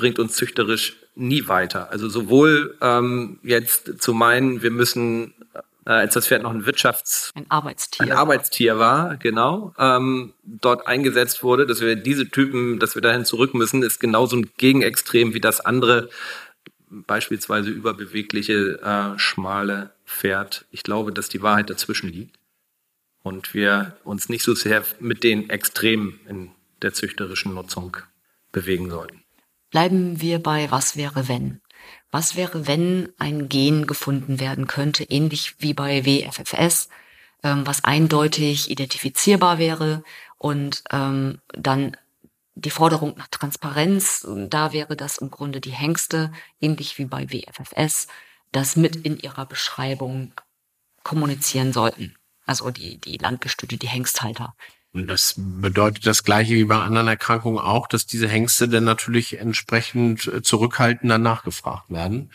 bringt 0.00 0.18
uns 0.18 0.34
züchterisch 0.34 0.96
nie 1.14 1.46
weiter. 1.46 1.90
Also 1.90 2.08
sowohl 2.08 2.78
ähm, 2.80 3.38
jetzt 3.42 4.02
zu 4.02 4.14
meinen, 4.14 4.62
wir 4.62 4.70
müssen, 4.70 5.34
äh, 5.84 5.90
als 5.90 6.14
das 6.14 6.26
Pferd 6.26 6.42
noch 6.42 6.52
ein 6.52 6.64
Wirtschafts... 6.64 7.32
Ein 7.34 7.50
Arbeitstier. 7.50 8.06
Ein 8.06 8.12
Arbeitstier 8.12 8.78
war, 8.78 9.18
genau, 9.18 9.74
ähm, 9.78 10.32
dort 10.42 10.86
eingesetzt 10.86 11.42
wurde, 11.42 11.66
dass 11.66 11.82
wir 11.82 11.96
diese 11.96 12.30
Typen, 12.30 12.78
dass 12.78 12.94
wir 12.94 13.02
dahin 13.02 13.26
zurück 13.26 13.52
müssen, 13.52 13.82
ist 13.82 14.00
genauso 14.00 14.36
ein 14.36 14.50
Gegenextrem 14.56 15.34
wie 15.34 15.40
das 15.40 15.60
andere, 15.60 16.08
beispielsweise 16.88 17.68
überbewegliche, 17.68 18.80
äh, 18.82 19.18
schmale 19.18 19.90
Pferd. 20.06 20.64
Ich 20.70 20.82
glaube, 20.82 21.12
dass 21.12 21.28
die 21.28 21.42
Wahrheit 21.42 21.68
dazwischen 21.68 22.10
liegt 22.10 22.38
und 23.22 23.52
wir 23.52 23.98
uns 24.04 24.30
nicht 24.30 24.44
so 24.44 24.54
sehr 24.54 24.82
mit 24.98 25.24
den 25.24 25.50
Extremen 25.50 26.18
in 26.26 26.50
der 26.80 26.94
züchterischen 26.94 27.52
Nutzung 27.52 27.98
bewegen 28.50 28.88
sollten. 28.88 29.19
Bleiben 29.70 30.20
wir 30.20 30.42
bei 30.42 30.70
Was 30.70 30.96
wäre 30.96 31.28
wenn? 31.28 31.60
Was 32.10 32.34
wäre, 32.34 32.66
wenn 32.66 33.12
ein 33.18 33.48
Gen 33.48 33.86
gefunden 33.86 34.40
werden 34.40 34.66
könnte, 34.66 35.04
ähnlich 35.04 35.54
wie 35.60 35.74
bei 35.74 36.04
WFFS, 36.04 36.88
ähm, 37.42 37.66
was 37.66 37.84
eindeutig 37.84 38.70
identifizierbar 38.70 39.58
wäre 39.58 40.02
und 40.38 40.82
ähm, 40.90 41.40
dann 41.52 41.96
die 42.54 42.70
Forderung 42.70 43.16
nach 43.16 43.28
Transparenz, 43.28 44.26
da 44.48 44.72
wäre 44.72 44.96
das 44.96 45.18
im 45.18 45.30
Grunde 45.30 45.60
die 45.60 45.72
Hengste, 45.72 46.32
ähnlich 46.60 46.98
wie 46.98 47.04
bei 47.06 47.30
WFFS, 47.30 48.08
das 48.52 48.76
mit 48.76 48.96
in 48.96 49.18
ihrer 49.18 49.46
Beschreibung 49.46 50.32
kommunizieren 51.04 51.72
sollten. 51.72 52.16
Also 52.44 52.70
die, 52.70 52.98
die 52.98 53.16
Landgestüte, 53.16 53.76
die 53.76 53.88
Hengsthalter. 53.88 54.54
Und 54.92 55.06
das 55.06 55.34
bedeutet 55.36 56.04
das 56.06 56.24
Gleiche 56.24 56.54
wie 56.54 56.64
bei 56.64 56.78
anderen 56.80 57.06
Erkrankungen 57.06 57.60
auch, 57.60 57.86
dass 57.86 58.06
diese 58.06 58.26
Hengste 58.26 58.68
dann 58.68 58.84
natürlich 58.84 59.38
entsprechend 59.38 60.26
äh, 60.26 60.42
zurückhaltender 60.42 61.18
nachgefragt 61.18 61.90
werden. 61.90 62.30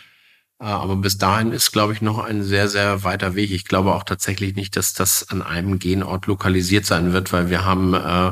Äh, 0.59 0.65
aber 0.65 0.95
bis 0.95 1.17
dahin 1.17 1.51
ist, 1.51 1.71
glaube 1.71 1.93
ich, 1.93 2.01
noch 2.01 2.23
ein 2.23 2.43
sehr, 2.43 2.69
sehr 2.69 3.03
weiter 3.03 3.35
Weg. 3.35 3.51
Ich 3.51 3.65
glaube 3.65 3.93
auch 3.93 4.03
tatsächlich 4.03 4.55
nicht, 4.55 4.77
dass 4.77 4.93
das 4.93 5.29
an 5.29 5.41
einem 5.41 5.79
Genort 5.79 6.27
lokalisiert 6.27 6.85
sein 6.85 7.11
wird, 7.11 7.33
weil 7.33 7.49
wir 7.49 7.65
haben 7.65 7.93
äh, 7.93 8.31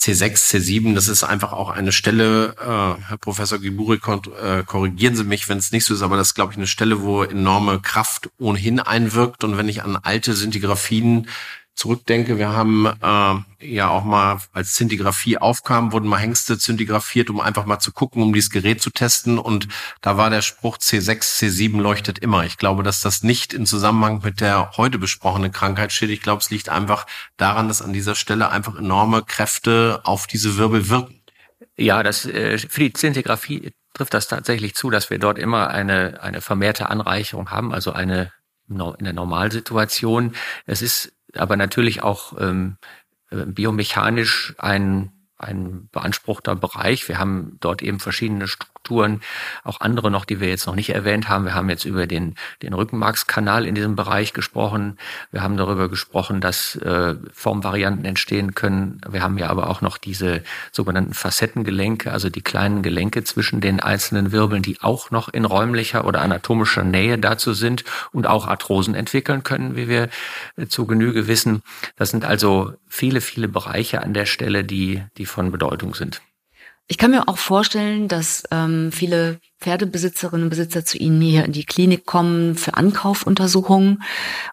C6, 0.00 0.34
C7, 0.50 0.94
das 0.94 1.08
ist 1.08 1.24
einfach 1.24 1.52
auch 1.52 1.70
eine 1.70 1.90
Stelle, 1.90 2.54
äh, 2.60 3.02
Herr 3.08 3.18
Professor 3.18 3.58
Giburi, 3.58 3.98
äh, 4.40 4.62
korrigieren 4.64 5.16
Sie 5.16 5.24
mich, 5.24 5.48
wenn 5.48 5.58
es 5.58 5.72
nicht 5.72 5.84
so 5.84 5.94
ist, 5.94 6.02
aber 6.02 6.16
das 6.16 6.28
ist, 6.28 6.34
glaube 6.34 6.52
ich, 6.52 6.58
eine 6.58 6.66
Stelle, 6.66 7.02
wo 7.02 7.22
enorme 7.22 7.80
Kraft 7.80 8.28
ohnehin 8.38 8.80
einwirkt. 8.80 9.42
Und 9.44 9.56
wenn 9.56 9.68
ich 9.68 9.82
an 9.82 9.96
alte 9.96 10.34
Sintigraphien 10.34 11.28
zurückdenke, 11.74 12.38
wir 12.38 12.50
haben 12.50 12.86
äh, 12.86 13.66
ja 13.66 13.88
auch 13.88 14.04
mal, 14.04 14.38
als 14.52 14.72
Zintigraphie 14.72 15.38
aufkam, 15.38 15.92
wurden 15.92 16.08
mal 16.08 16.18
Hengste 16.18 16.58
zintigraphiert, 16.58 17.30
um 17.30 17.40
einfach 17.40 17.66
mal 17.66 17.78
zu 17.78 17.92
gucken, 17.92 18.22
um 18.22 18.32
dieses 18.32 18.50
Gerät 18.50 18.80
zu 18.80 18.90
testen. 18.90 19.38
Und 19.38 19.68
da 20.00 20.16
war 20.16 20.30
der 20.30 20.42
Spruch 20.42 20.78
C6, 20.78 21.20
C7 21.20 21.80
leuchtet 21.80 22.18
immer. 22.18 22.44
Ich 22.44 22.56
glaube, 22.58 22.82
dass 22.82 23.00
das 23.00 23.22
nicht 23.22 23.52
in 23.52 23.66
Zusammenhang 23.66 24.20
mit 24.22 24.40
der 24.40 24.72
heute 24.76 24.98
besprochenen 24.98 25.52
Krankheit 25.52 25.92
steht. 25.92 26.10
Ich 26.10 26.22
glaube, 26.22 26.42
es 26.42 26.50
liegt 26.50 26.68
einfach 26.68 27.06
daran, 27.36 27.68
dass 27.68 27.82
an 27.82 27.92
dieser 27.92 28.14
Stelle 28.14 28.50
einfach 28.50 28.76
enorme 28.76 29.22
Kräfte 29.22 30.00
auf 30.04 30.26
diese 30.26 30.56
Wirbel 30.56 30.88
wirken. 30.88 31.20
Ja, 31.76 32.02
das 32.02 32.24
äh, 32.24 32.58
für 32.58 32.80
die 32.80 32.92
Zintigraphie 32.92 33.72
trifft 33.94 34.14
das 34.14 34.28
tatsächlich 34.28 34.74
zu, 34.74 34.90
dass 34.90 35.10
wir 35.10 35.18
dort 35.18 35.38
immer 35.38 35.70
eine, 35.70 36.22
eine 36.22 36.40
vermehrte 36.40 36.88
Anreicherung 36.88 37.50
haben, 37.50 37.72
also 37.72 37.92
eine 37.92 38.32
in 38.68 39.04
der 39.04 39.12
Normalsituation. 39.12 40.34
Es 40.66 40.80
ist 40.80 41.12
aber 41.36 41.56
natürlich 41.56 42.02
auch 42.02 42.38
ähm, 42.40 42.76
äh, 43.30 43.44
biomechanisch 43.46 44.54
ein, 44.58 45.12
ein 45.36 45.88
beanspruchter 45.90 46.56
Bereich. 46.56 47.08
Wir 47.08 47.18
haben 47.18 47.56
dort 47.60 47.82
eben 47.82 48.00
verschiedene 48.00 48.48
Strukturen, 48.48 48.73
auch 48.90 49.80
andere 49.80 50.10
noch, 50.10 50.24
die 50.24 50.40
wir 50.40 50.48
jetzt 50.48 50.66
noch 50.66 50.74
nicht 50.74 50.90
erwähnt 50.90 51.28
haben. 51.28 51.44
Wir 51.44 51.54
haben 51.54 51.70
jetzt 51.70 51.84
über 51.84 52.06
den, 52.06 52.34
den 52.62 52.74
Rückenmarkskanal 52.74 53.66
in 53.66 53.74
diesem 53.74 53.96
Bereich 53.96 54.32
gesprochen. 54.32 54.98
Wir 55.32 55.42
haben 55.42 55.56
darüber 55.56 55.88
gesprochen, 55.88 56.40
dass 56.40 56.76
äh, 56.76 57.14
Formvarianten 57.32 58.04
entstehen 58.04 58.54
können. 58.54 59.00
Wir 59.08 59.22
haben 59.22 59.38
ja 59.38 59.48
aber 59.48 59.70
auch 59.70 59.80
noch 59.80 59.98
diese 59.98 60.42
sogenannten 60.72 61.14
Facettengelenke, 61.14 62.12
also 62.12 62.30
die 62.30 62.42
kleinen 62.42 62.82
Gelenke 62.82 63.24
zwischen 63.24 63.60
den 63.60 63.80
einzelnen 63.80 64.32
Wirbeln, 64.32 64.62
die 64.62 64.80
auch 64.80 65.10
noch 65.10 65.28
in 65.28 65.44
räumlicher 65.44 66.04
oder 66.04 66.22
anatomischer 66.22 66.84
Nähe 66.84 67.18
dazu 67.18 67.54
sind 67.54 67.84
und 68.12 68.26
auch 68.26 68.46
Arthrosen 68.46 68.94
entwickeln 68.94 69.42
können, 69.42 69.76
wie 69.76 69.88
wir 69.88 70.08
äh, 70.56 70.66
zu 70.66 70.86
Genüge 70.86 71.26
wissen. 71.26 71.62
Das 71.96 72.10
sind 72.10 72.24
also 72.24 72.74
viele, 72.88 73.20
viele 73.20 73.48
Bereiche 73.48 74.02
an 74.02 74.14
der 74.14 74.26
Stelle, 74.26 74.64
die, 74.64 75.02
die 75.16 75.26
von 75.26 75.50
Bedeutung 75.50 75.94
sind. 75.94 76.22
Ich 76.86 76.98
kann 76.98 77.12
mir 77.12 77.28
auch 77.28 77.38
vorstellen, 77.38 78.08
dass 78.08 78.44
ähm, 78.50 78.92
viele 78.92 79.40
Pferdebesitzerinnen 79.60 80.44
und 80.44 80.50
Besitzer 80.50 80.84
zu 80.84 80.98
Ihnen 80.98 81.20
hier 81.20 81.44
in 81.44 81.52
die 81.52 81.64
Klinik 81.64 82.04
kommen 82.04 82.56
für 82.56 82.74
Ankaufuntersuchungen 82.74 84.02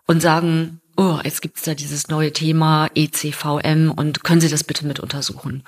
und 0.07 0.21
sagen, 0.21 0.79
oh, 0.95 1.19
jetzt 1.23 1.41
gibt's 1.41 1.63
da 1.63 1.73
dieses 1.73 2.07
neue 2.07 2.31
Thema 2.31 2.89
ECVM 2.95 3.91
und 3.91 4.23
können 4.23 4.39
Sie 4.39 4.49
das 4.49 4.63
bitte 4.63 4.85
mit 4.85 5.01
untersuchen? 5.01 5.63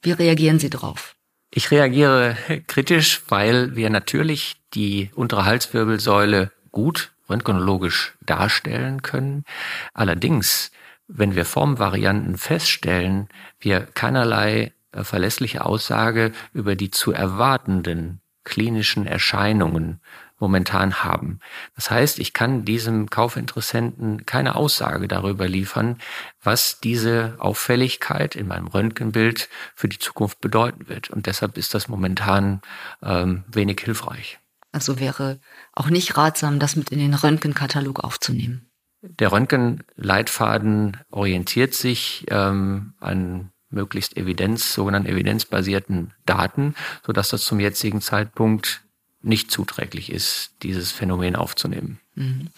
Wie 0.00 0.12
reagieren 0.12 0.58
Sie 0.58 0.70
darauf? 0.70 1.16
Ich 1.50 1.70
reagiere 1.70 2.36
kritisch, 2.66 3.22
weil 3.28 3.76
wir 3.76 3.90
natürlich 3.90 4.56
die 4.74 5.10
untere 5.14 5.44
Halswirbelsäule 5.44 6.50
gut 6.70 7.12
röntgenologisch 7.28 8.14
darstellen 8.24 9.02
können. 9.02 9.44
Allerdings, 9.92 10.70
wenn 11.08 11.34
wir 11.34 11.44
Formvarianten 11.44 12.38
feststellen, 12.38 13.28
wir 13.58 13.80
keinerlei 13.80 14.72
verlässliche 15.04 15.64
Aussage 15.64 16.32
über 16.52 16.76
die 16.76 16.90
zu 16.90 17.12
erwartenden 17.12 18.20
klinischen 18.44 19.06
Erscheinungen 19.06 20.00
momentan 20.38 21.02
haben. 21.02 21.40
Das 21.74 21.90
heißt, 21.90 22.18
ich 22.18 22.32
kann 22.32 22.64
diesem 22.64 23.08
Kaufinteressenten 23.08 24.26
keine 24.26 24.54
Aussage 24.54 25.08
darüber 25.08 25.48
liefern, 25.48 25.98
was 26.42 26.80
diese 26.80 27.36
Auffälligkeit 27.38 28.36
in 28.36 28.46
meinem 28.46 28.66
Röntgenbild 28.66 29.48
für 29.74 29.88
die 29.88 29.98
Zukunft 29.98 30.40
bedeuten 30.40 30.88
wird. 30.88 31.10
Und 31.10 31.26
deshalb 31.26 31.56
ist 31.56 31.74
das 31.74 31.88
momentan 31.88 32.60
ähm, 33.02 33.44
wenig 33.48 33.80
hilfreich. 33.80 34.38
Also 34.72 35.00
wäre 35.00 35.40
auch 35.72 35.88
nicht 35.88 36.16
ratsam, 36.16 36.58
das 36.58 36.76
mit 36.76 36.90
in 36.90 36.98
den 36.98 37.14
Röntgenkatalog 37.14 38.00
aufzunehmen. 38.00 38.70
Der 39.00 39.32
Röntgenleitfaden 39.32 40.98
orientiert 41.10 41.74
sich 41.74 42.26
ähm, 42.28 42.94
an 43.00 43.52
möglichst 43.70 44.16
Evidenz, 44.16 44.72
sogenannten 44.72 45.08
evidenzbasierten 45.08 46.12
Daten, 46.24 46.74
so 47.04 47.12
dass 47.12 47.30
das 47.30 47.42
zum 47.42 47.60
jetzigen 47.60 48.00
Zeitpunkt 48.00 48.82
nicht 49.22 49.50
zuträglich 49.50 50.10
ist, 50.10 50.52
dieses 50.62 50.92
Phänomen 50.92 51.36
aufzunehmen. 51.36 52.00
Mhm. 52.14 52.48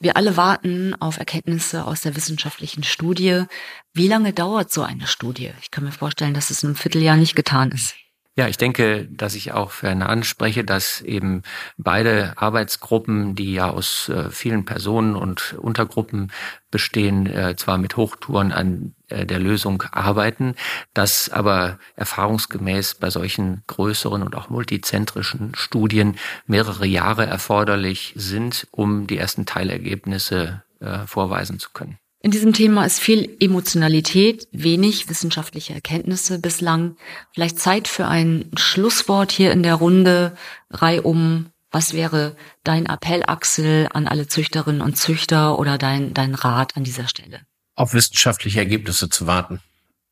Wir 0.00 0.16
alle 0.16 0.36
warten 0.36 0.96
auf 1.00 1.18
Erkenntnisse 1.18 1.84
aus 1.84 2.00
der 2.00 2.16
wissenschaftlichen 2.16 2.82
Studie. 2.82 3.44
Wie 3.94 4.08
lange 4.08 4.32
dauert 4.32 4.72
so 4.72 4.82
eine 4.82 5.06
Studie? 5.06 5.52
Ich 5.60 5.70
kann 5.70 5.84
mir 5.84 5.92
vorstellen, 5.92 6.34
dass 6.34 6.50
es 6.50 6.64
in 6.64 6.70
einem 6.70 6.76
Vierteljahr 6.76 7.16
nicht 7.16 7.36
getan 7.36 7.70
ist. 7.70 7.94
Ja, 8.34 8.48
ich 8.48 8.56
denke, 8.56 9.06
dass 9.10 9.34
ich 9.34 9.52
auch 9.52 9.70
für 9.70 9.90
eine 9.90 10.08
anspreche, 10.08 10.64
dass 10.64 11.02
eben 11.02 11.42
beide 11.76 12.32
Arbeitsgruppen, 12.36 13.34
die 13.34 13.52
ja 13.52 13.68
aus 13.68 14.08
äh, 14.08 14.30
vielen 14.30 14.64
Personen 14.64 15.14
und 15.16 15.54
Untergruppen 15.58 16.32
bestehen, 16.70 17.26
äh, 17.26 17.56
zwar 17.56 17.76
mit 17.76 17.98
Hochtouren 17.98 18.50
an 18.50 18.94
der 19.26 19.38
Lösung 19.38 19.82
arbeiten, 19.92 20.54
dass 20.94 21.28
aber 21.28 21.78
erfahrungsgemäß 21.96 22.94
bei 22.94 23.10
solchen 23.10 23.62
größeren 23.66 24.22
und 24.22 24.34
auch 24.34 24.50
multizentrischen 24.50 25.54
Studien 25.54 26.16
mehrere 26.46 26.86
Jahre 26.86 27.26
erforderlich 27.26 28.12
sind, 28.16 28.66
um 28.70 29.06
die 29.06 29.18
ersten 29.18 29.46
Teilergebnisse 29.46 30.62
vorweisen 31.06 31.58
zu 31.58 31.70
können. 31.70 31.98
In 32.24 32.30
diesem 32.30 32.52
Thema 32.52 32.84
ist 32.84 33.00
viel 33.00 33.36
Emotionalität, 33.40 34.46
wenig 34.52 35.08
wissenschaftliche 35.08 35.74
Erkenntnisse 35.74 36.38
bislang. 36.38 36.96
Vielleicht 37.32 37.58
Zeit 37.58 37.88
für 37.88 38.06
ein 38.06 38.48
Schlusswort 38.56 39.32
hier 39.32 39.50
in 39.50 39.64
der 39.64 39.74
Runde, 39.74 40.36
reihum. 40.70 41.46
Was 41.72 41.94
wäre 41.94 42.36
dein 42.62 42.86
Appell, 42.86 43.24
Axel, 43.26 43.88
an 43.92 44.06
alle 44.06 44.28
Züchterinnen 44.28 44.82
und 44.82 44.96
Züchter 44.96 45.58
oder 45.58 45.78
dein, 45.78 46.14
dein 46.14 46.36
Rat 46.36 46.76
an 46.76 46.84
dieser 46.84 47.08
Stelle? 47.08 47.40
Auf 47.74 47.94
wissenschaftliche 47.94 48.58
Ergebnisse 48.58 49.08
zu 49.08 49.26
warten 49.26 49.60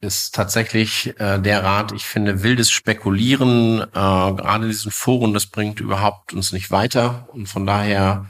ist 0.00 0.34
tatsächlich 0.34 1.14
äh, 1.20 1.38
der 1.38 1.62
Rat. 1.62 1.92
Ich 1.92 2.04
finde, 2.04 2.42
wildes 2.42 2.70
Spekulieren, 2.70 3.82
äh, 3.82 3.86
gerade 3.92 4.64
in 4.64 4.70
diesen 4.70 4.90
Foren, 4.90 5.34
das 5.34 5.46
bringt 5.46 5.78
überhaupt 5.80 6.32
uns 6.32 6.52
nicht 6.52 6.70
weiter. 6.70 7.28
Und 7.32 7.48
von 7.48 7.66
daher 7.66 8.26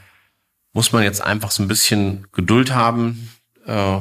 muss 0.72 0.92
man 0.92 1.04
jetzt 1.04 1.22
einfach 1.22 1.52
so 1.52 1.62
ein 1.62 1.68
bisschen 1.68 2.26
Geduld 2.32 2.74
haben, 2.74 3.30
äh, 3.66 4.00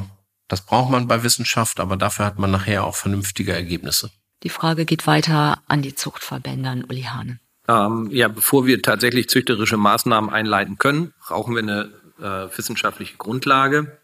das 0.49 0.61
braucht 0.65 0.89
man 0.89 1.07
bei 1.07 1.23
Wissenschaft, 1.23 1.79
aber 1.79 1.95
dafür 1.95 2.25
hat 2.25 2.39
man 2.39 2.51
nachher 2.51 2.83
auch 2.83 2.95
vernünftige 2.95 3.53
Ergebnisse. 3.53 4.09
Die 4.43 4.49
Frage 4.49 4.85
geht 4.85 5.05
weiter 5.05 5.61
an 5.67 5.81
die 5.81 5.93
Zuchtverbände, 5.93 6.69
an 6.69 6.83
Uli 6.83 7.03
Hane. 7.03 7.39
Ähm, 7.67 8.09
ja, 8.11 8.27
bevor 8.27 8.65
wir 8.65 8.81
tatsächlich 8.81 9.29
züchterische 9.29 9.77
Maßnahmen 9.77 10.31
einleiten 10.31 10.77
können, 10.77 11.13
brauchen 11.19 11.53
wir 11.53 11.61
eine 11.61 11.91
äh, 12.19 12.57
wissenschaftliche 12.57 13.17
Grundlage. 13.17 13.98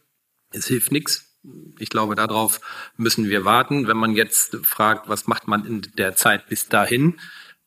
Es 0.56 0.68
hilft 0.68 0.92
nichts. 0.92 1.38
Ich 1.78 1.90
glaube, 1.90 2.16
darauf 2.16 2.60
müssen 2.98 3.30
wir 3.30 3.46
warten. 3.46 3.88
Wenn 3.88 3.98
man 3.98 4.16
jetzt 4.16 4.58
fragt, 4.64 5.08
was 5.10 5.28
macht 5.28 5.48
man 5.48 5.66
in 5.66 5.82
der 5.98 6.16
Zeit 6.16 6.48
bis 6.48 6.68
dahin? 6.70 7.20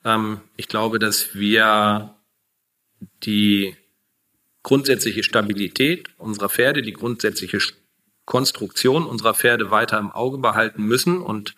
Ähm, 0.04 0.40
ich 0.56 0.68
glaube, 0.68 0.98
dass 0.98 1.34
wir 1.34 2.16
die 3.22 3.76
grundsätzliche 4.62 5.22
Stabilität 5.22 6.08
unserer 6.18 6.48
Pferde, 6.48 6.82
die 6.82 6.92
grundsätzliche 6.92 7.58
Konstruktion 8.24 9.06
unserer 9.06 9.34
Pferde 9.34 9.70
weiter 9.70 9.98
im 9.98 10.10
Auge 10.10 10.38
behalten 10.38 10.82
müssen 10.84 11.22
und 11.22 11.54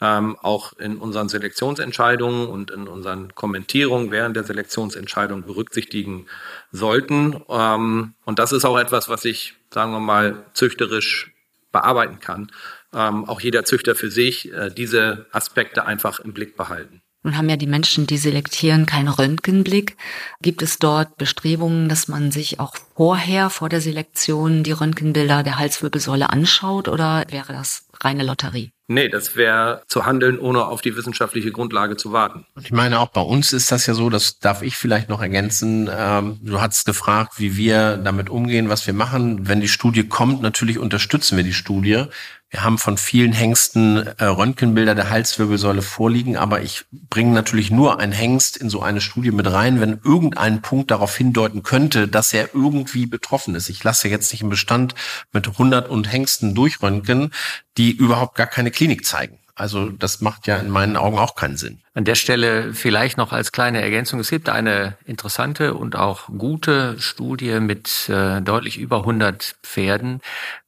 ähm, 0.00 0.36
auch 0.40 0.72
in 0.74 0.96
unseren 0.96 1.28
Selektionsentscheidungen 1.28 2.48
und 2.48 2.70
in 2.70 2.88
unseren 2.88 3.34
Kommentierungen 3.34 4.10
während 4.10 4.36
der 4.36 4.44
Selektionsentscheidung 4.44 5.42
berücksichtigen 5.42 6.26
sollten. 6.72 7.42
Ähm, 7.48 8.14
und 8.24 8.38
das 8.38 8.52
ist 8.52 8.64
auch 8.64 8.78
etwas, 8.78 9.08
was 9.08 9.24
ich, 9.24 9.54
sagen 9.70 9.92
wir 9.92 10.00
mal, 10.00 10.44
züchterisch 10.54 11.32
bearbeiten 11.72 12.20
kann. 12.20 12.50
Ähm, 12.92 13.28
auch 13.28 13.40
jeder 13.40 13.64
Züchter 13.64 13.94
für 13.94 14.10
sich 14.10 14.52
äh, 14.52 14.70
diese 14.70 15.26
Aspekte 15.32 15.86
einfach 15.86 16.20
im 16.20 16.32
Blick 16.32 16.56
behalten. 16.56 17.02
Nun 17.22 17.36
haben 17.36 17.50
ja 17.50 17.56
die 17.56 17.66
Menschen, 17.66 18.06
die 18.06 18.16
selektieren, 18.16 18.86
keinen 18.86 19.08
Röntgenblick. 19.08 19.96
Gibt 20.40 20.62
es 20.62 20.78
dort 20.78 21.18
Bestrebungen, 21.18 21.90
dass 21.90 22.08
man 22.08 22.30
sich 22.30 22.58
auch 22.58 22.74
vorher, 23.00 23.48
vor 23.48 23.70
der 23.70 23.80
Selektion, 23.80 24.62
die 24.62 24.72
Röntgenbilder 24.72 25.42
der 25.42 25.58
Halswirbelsäule 25.58 26.28
anschaut 26.28 26.86
oder 26.86 27.24
wäre 27.30 27.54
das 27.54 27.86
reine 27.98 28.24
Lotterie? 28.24 28.72
Nee, 28.88 29.08
das 29.08 29.36
wäre 29.36 29.82
zu 29.86 30.04
handeln, 30.04 30.38
ohne 30.38 30.66
auf 30.66 30.82
die 30.82 30.94
wissenschaftliche 30.96 31.50
Grundlage 31.50 31.96
zu 31.96 32.12
warten. 32.12 32.44
Ich 32.60 32.72
meine, 32.72 32.98
auch 32.98 33.08
bei 33.08 33.22
uns 33.22 33.54
ist 33.54 33.72
das 33.72 33.86
ja 33.86 33.94
so, 33.94 34.10
das 34.10 34.38
darf 34.40 34.60
ich 34.60 34.76
vielleicht 34.76 35.08
noch 35.08 35.22
ergänzen. 35.22 35.88
Ähm, 35.90 36.40
du 36.42 36.60
hast 36.60 36.84
gefragt, 36.84 37.34
wie 37.38 37.56
wir 37.56 37.96
damit 37.96 38.28
umgehen, 38.28 38.68
was 38.68 38.86
wir 38.86 38.92
machen. 38.92 39.48
Wenn 39.48 39.62
die 39.62 39.68
Studie 39.68 40.06
kommt, 40.06 40.42
natürlich 40.42 40.78
unterstützen 40.78 41.38
wir 41.38 41.44
die 41.44 41.54
Studie. 41.54 42.04
Wir 42.52 42.64
haben 42.64 42.78
von 42.78 42.98
vielen 42.98 43.32
Hengsten 43.32 44.08
äh, 44.18 44.24
Röntgenbilder 44.24 44.96
der 44.96 45.08
Halswirbelsäule 45.08 45.82
vorliegen, 45.82 46.36
aber 46.36 46.62
ich 46.62 46.84
bringe 46.90 47.32
natürlich 47.32 47.70
nur 47.70 48.00
einen 48.00 48.10
Hengst 48.10 48.56
in 48.56 48.68
so 48.68 48.82
eine 48.82 49.00
Studie 49.00 49.30
mit 49.30 49.46
rein, 49.46 49.80
wenn 49.80 50.00
irgendein 50.02 50.62
Punkt 50.62 50.90
darauf 50.90 51.16
hindeuten 51.16 51.62
könnte, 51.62 52.08
dass 52.08 52.32
er 52.32 52.52
irgendwie 52.90 53.06
betroffen 53.06 53.54
ist. 53.54 53.68
Ich 53.68 53.82
lasse 53.84 54.08
jetzt 54.08 54.32
nicht 54.32 54.42
im 54.42 54.50
Bestand 54.50 54.94
mit 55.32 55.46
100 55.46 55.88
und 55.88 56.10
Hengsten 56.10 56.54
durchröntgen, 56.54 57.32
die 57.76 57.92
überhaupt 57.92 58.34
gar 58.34 58.46
keine 58.46 58.70
Klinik 58.70 59.04
zeigen. 59.04 59.38
Also 59.54 59.90
das 59.90 60.20
macht 60.20 60.46
ja 60.46 60.56
in 60.56 60.70
meinen 60.70 60.96
Augen 60.96 61.18
auch 61.18 61.34
keinen 61.34 61.56
Sinn. 61.56 61.82
An 61.92 62.04
der 62.04 62.14
Stelle 62.14 62.72
vielleicht 62.72 63.18
noch 63.18 63.32
als 63.32 63.52
kleine 63.52 63.82
Ergänzung. 63.82 64.18
Es 64.18 64.30
gibt 64.30 64.48
eine 64.48 64.96
interessante 65.04 65.74
und 65.74 65.96
auch 65.96 66.28
gute 66.28 66.98
Studie 66.98 67.60
mit 67.60 68.08
äh, 68.08 68.40
deutlich 68.40 68.78
über 68.78 68.98
100 69.00 69.56
Pferden, 69.62 70.22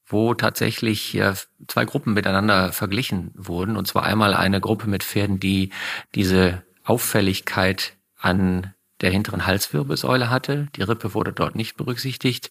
wo 0.07 0.35
tatsächlich 0.35 1.14
äh, 1.14 1.33
zwei 1.68 1.87
Gruppen 1.87 2.12
miteinander 2.12 2.73
verglichen 2.73 3.31
wurden. 3.35 3.77
Und 3.77 3.89
zwar 3.89 4.03
einmal 4.03 4.35
eine 4.35 4.61
Gruppe 4.61 4.89
mit 4.89 5.03
Pferden, 5.03 5.41
die 5.41 5.70
diese 6.14 6.62
Auffälligkeit 6.85 7.95
an 8.18 8.75
der 9.03 9.11
hinteren 9.11 9.46
Halswirbelsäule 9.46 10.30
hatte. 10.30 10.68
Die 10.76 10.82
Rippe 10.82 11.14
wurde 11.14 11.32
dort 11.32 11.55
nicht 11.55 11.76
berücksichtigt. 11.76 12.50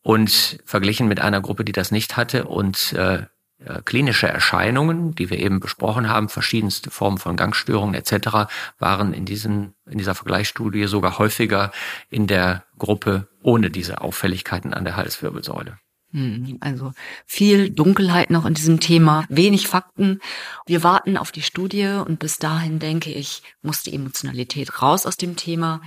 Und 0.00 0.60
verglichen 0.64 1.06
mit 1.06 1.20
einer 1.20 1.40
Gruppe, 1.40 1.64
die 1.64 1.72
das 1.72 1.92
nicht 1.92 2.16
hatte 2.16 2.44
und 2.46 2.92
äh, 2.94 3.26
äh, 3.64 3.82
klinische 3.84 4.26
Erscheinungen, 4.26 5.14
die 5.14 5.30
wir 5.30 5.38
eben 5.38 5.60
besprochen 5.60 6.08
haben, 6.08 6.28
verschiedenste 6.28 6.90
Formen 6.90 7.18
von 7.18 7.36
Gangstörungen 7.36 7.94
etc., 7.94 8.50
waren 8.78 9.12
in, 9.14 9.24
diesen, 9.24 9.74
in 9.88 9.98
dieser 9.98 10.14
Vergleichsstudie 10.14 10.86
sogar 10.86 11.18
häufiger 11.18 11.70
in 12.10 12.26
der 12.26 12.64
Gruppe 12.78 13.28
ohne 13.42 13.70
diese 13.70 14.00
Auffälligkeiten 14.00 14.74
an 14.74 14.84
der 14.84 14.96
Halswirbelsäule. 14.96 15.78
Hm, 16.12 16.58
also 16.60 16.92
viel 17.24 17.70
Dunkelheit 17.70 18.30
noch 18.30 18.44
in 18.44 18.52
diesem 18.52 18.80
Thema, 18.80 19.24
wenig 19.30 19.66
Fakten. 19.66 20.20
Wir 20.66 20.82
warten 20.82 21.16
auf 21.16 21.32
die 21.32 21.42
Studie 21.42 22.02
und 22.06 22.18
bis 22.18 22.38
dahin 22.38 22.78
denke 22.78 23.10
ich, 23.10 23.42
muss 23.62 23.82
die 23.82 23.94
Emotionalität 23.94 24.82
raus 24.82 25.06
aus 25.06 25.16
dem 25.16 25.36
Thema. 25.36 25.80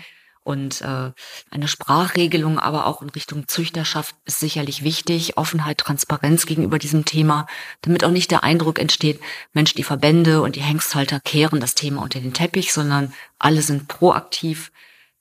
Und 0.44 0.82
äh, 0.82 1.12
eine 1.50 1.68
Sprachregelung, 1.68 2.60
aber 2.60 2.86
auch 2.86 3.02
in 3.02 3.10
Richtung 3.10 3.48
Züchterschaft 3.48 4.16
ist 4.26 4.40
sicherlich 4.40 4.84
wichtig. 4.84 5.38
Offenheit, 5.38 5.80
Transparenz 5.80 6.46
gegenüber 6.46 6.78
diesem 6.78 7.04
Thema, 7.04 7.48
damit 7.82 8.04
auch 8.04 8.12
nicht 8.12 8.30
der 8.30 8.44
Eindruck 8.44 8.78
entsteht, 8.78 9.20
Mensch, 9.54 9.74
die 9.74 9.84
Verbände 9.84 10.44
und 10.44 10.56
die 10.56 10.62
Hengsthalter 10.62 11.20
kehren 11.20 11.60
das 11.60 11.74
Thema 11.74 12.04
unter 12.04 12.20
den 12.20 12.34
Teppich, 12.34 12.74
sondern 12.74 13.12
alle 13.40 13.64
sind 13.64 13.88
proaktiv 13.88 14.72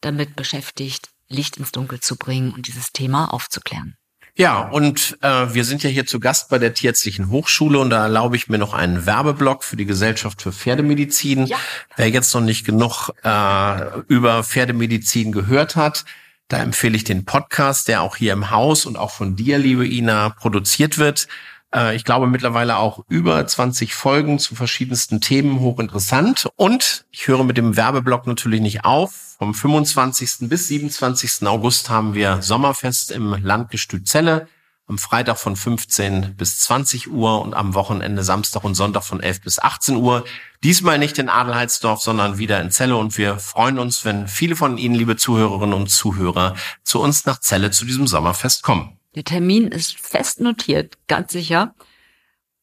damit 0.02 0.36
beschäftigt, 0.36 1.10
Licht 1.28 1.56
ins 1.56 1.72
Dunkel 1.72 2.00
zu 2.00 2.16
bringen 2.16 2.52
und 2.52 2.66
dieses 2.66 2.92
Thema 2.92 3.32
aufzuklären. 3.32 3.96
Ja, 4.36 4.62
und 4.62 5.16
äh, 5.22 5.54
wir 5.54 5.64
sind 5.64 5.84
ja 5.84 5.90
hier 5.90 6.06
zu 6.06 6.18
Gast 6.18 6.48
bei 6.48 6.58
der 6.58 6.74
Tierärztlichen 6.74 7.30
Hochschule 7.30 7.78
und 7.78 7.90
da 7.90 8.02
erlaube 8.02 8.34
ich 8.34 8.48
mir 8.48 8.58
noch 8.58 8.74
einen 8.74 9.06
Werbeblock 9.06 9.62
für 9.62 9.76
die 9.76 9.84
Gesellschaft 9.84 10.42
für 10.42 10.52
Pferdemedizin. 10.52 11.46
Ja. 11.46 11.56
Wer 11.96 12.10
jetzt 12.10 12.34
noch 12.34 12.40
nicht 12.40 12.66
genug 12.66 13.10
äh, 13.22 14.00
über 14.08 14.42
Pferdemedizin 14.42 15.30
gehört 15.30 15.76
hat, 15.76 16.04
da 16.48 16.58
empfehle 16.58 16.96
ich 16.96 17.04
den 17.04 17.24
Podcast, 17.24 17.86
der 17.86 18.02
auch 18.02 18.16
hier 18.16 18.32
im 18.32 18.50
Haus 18.50 18.86
und 18.86 18.96
auch 18.96 19.12
von 19.12 19.36
dir, 19.36 19.58
liebe 19.58 19.86
Ina, 19.86 20.30
produziert 20.30 20.98
wird. 20.98 21.28
Äh, 21.74 21.96
ich 21.96 22.04
glaube 22.04 22.26
mittlerweile 22.26 22.76
auch 22.76 23.04
über 23.08 23.46
20 23.46 23.94
Folgen 23.94 24.38
zu 24.38 24.54
verschiedensten 24.54 25.20
Themen 25.20 25.60
hochinteressant. 25.60 26.48
Und 26.56 27.04
ich 27.10 27.26
höre 27.28 27.44
mit 27.44 27.56
dem 27.56 27.76
Werbeblock 27.76 28.26
natürlich 28.26 28.60
nicht 28.60 28.84
auf. 28.84 29.36
Vom 29.38 29.52
25. 29.52 30.48
bis 30.48 30.68
27. 30.68 31.46
August 31.46 31.90
haben 31.90 32.14
wir 32.14 32.40
Sommerfest 32.40 33.10
im 33.10 33.34
Landgestüt 33.42 34.06
Celle. 34.06 34.46
Am 34.86 34.98
Freitag 34.98 35.38
von 35.38 35.56
15 35.56 36.36
bis 36.36 36.58
20 36.60 37.10
Uhr 37.10 37.40
und 37.40 37.54
am 37.54 37.72
Wochenende 37.72 38.22
Samstag 38.22 38.64
und 38.64 38.74
Sonntag 38.74 39.02
von 39.02 39.20
11 39.20 39.40
bis 39.40 39.58
18 39.58 39.96
Uhr. 39.96 40.24
Diesmal 40.62 40.98
nicht 40.98 41.18
in 41.18 41.30
Adelheidsdorf, 41.30 42.02
sondern 42.02 42.36
wieder 42.36 42.60
in 42.60 42.70
Celle 42.70 42.96
und 42.96 43.16
wir 43.16 43.38
freuen 43.38 43.78
uns, 43.78 44.04
wenn 44.04 44.28
viele 44.28 44.56
von 44.56 44.76
Ihnen, 44.76 44.94
liebe 44.94 45.16
Zuhörerinnen 45.16 45.74
und 45.74 45.88
Zuhörer, 45.88 46.54
zu 46.82 47.00
uns 47.00 47.24
nach 47.24 47.40
Celle 47.40 47.70
zu 47.70 47.86
diesem 47.86 48.06
Sommerfest 48.06 48.62
kommen. 48.62 48.98
Der 49.14 49.24
Termin 49.24 49.68
ist 49.68 49.98
fest 49.98 50.40
notiert, 50.40 50.96
ganz 51.06 51.32
sicher. 51.32 51.74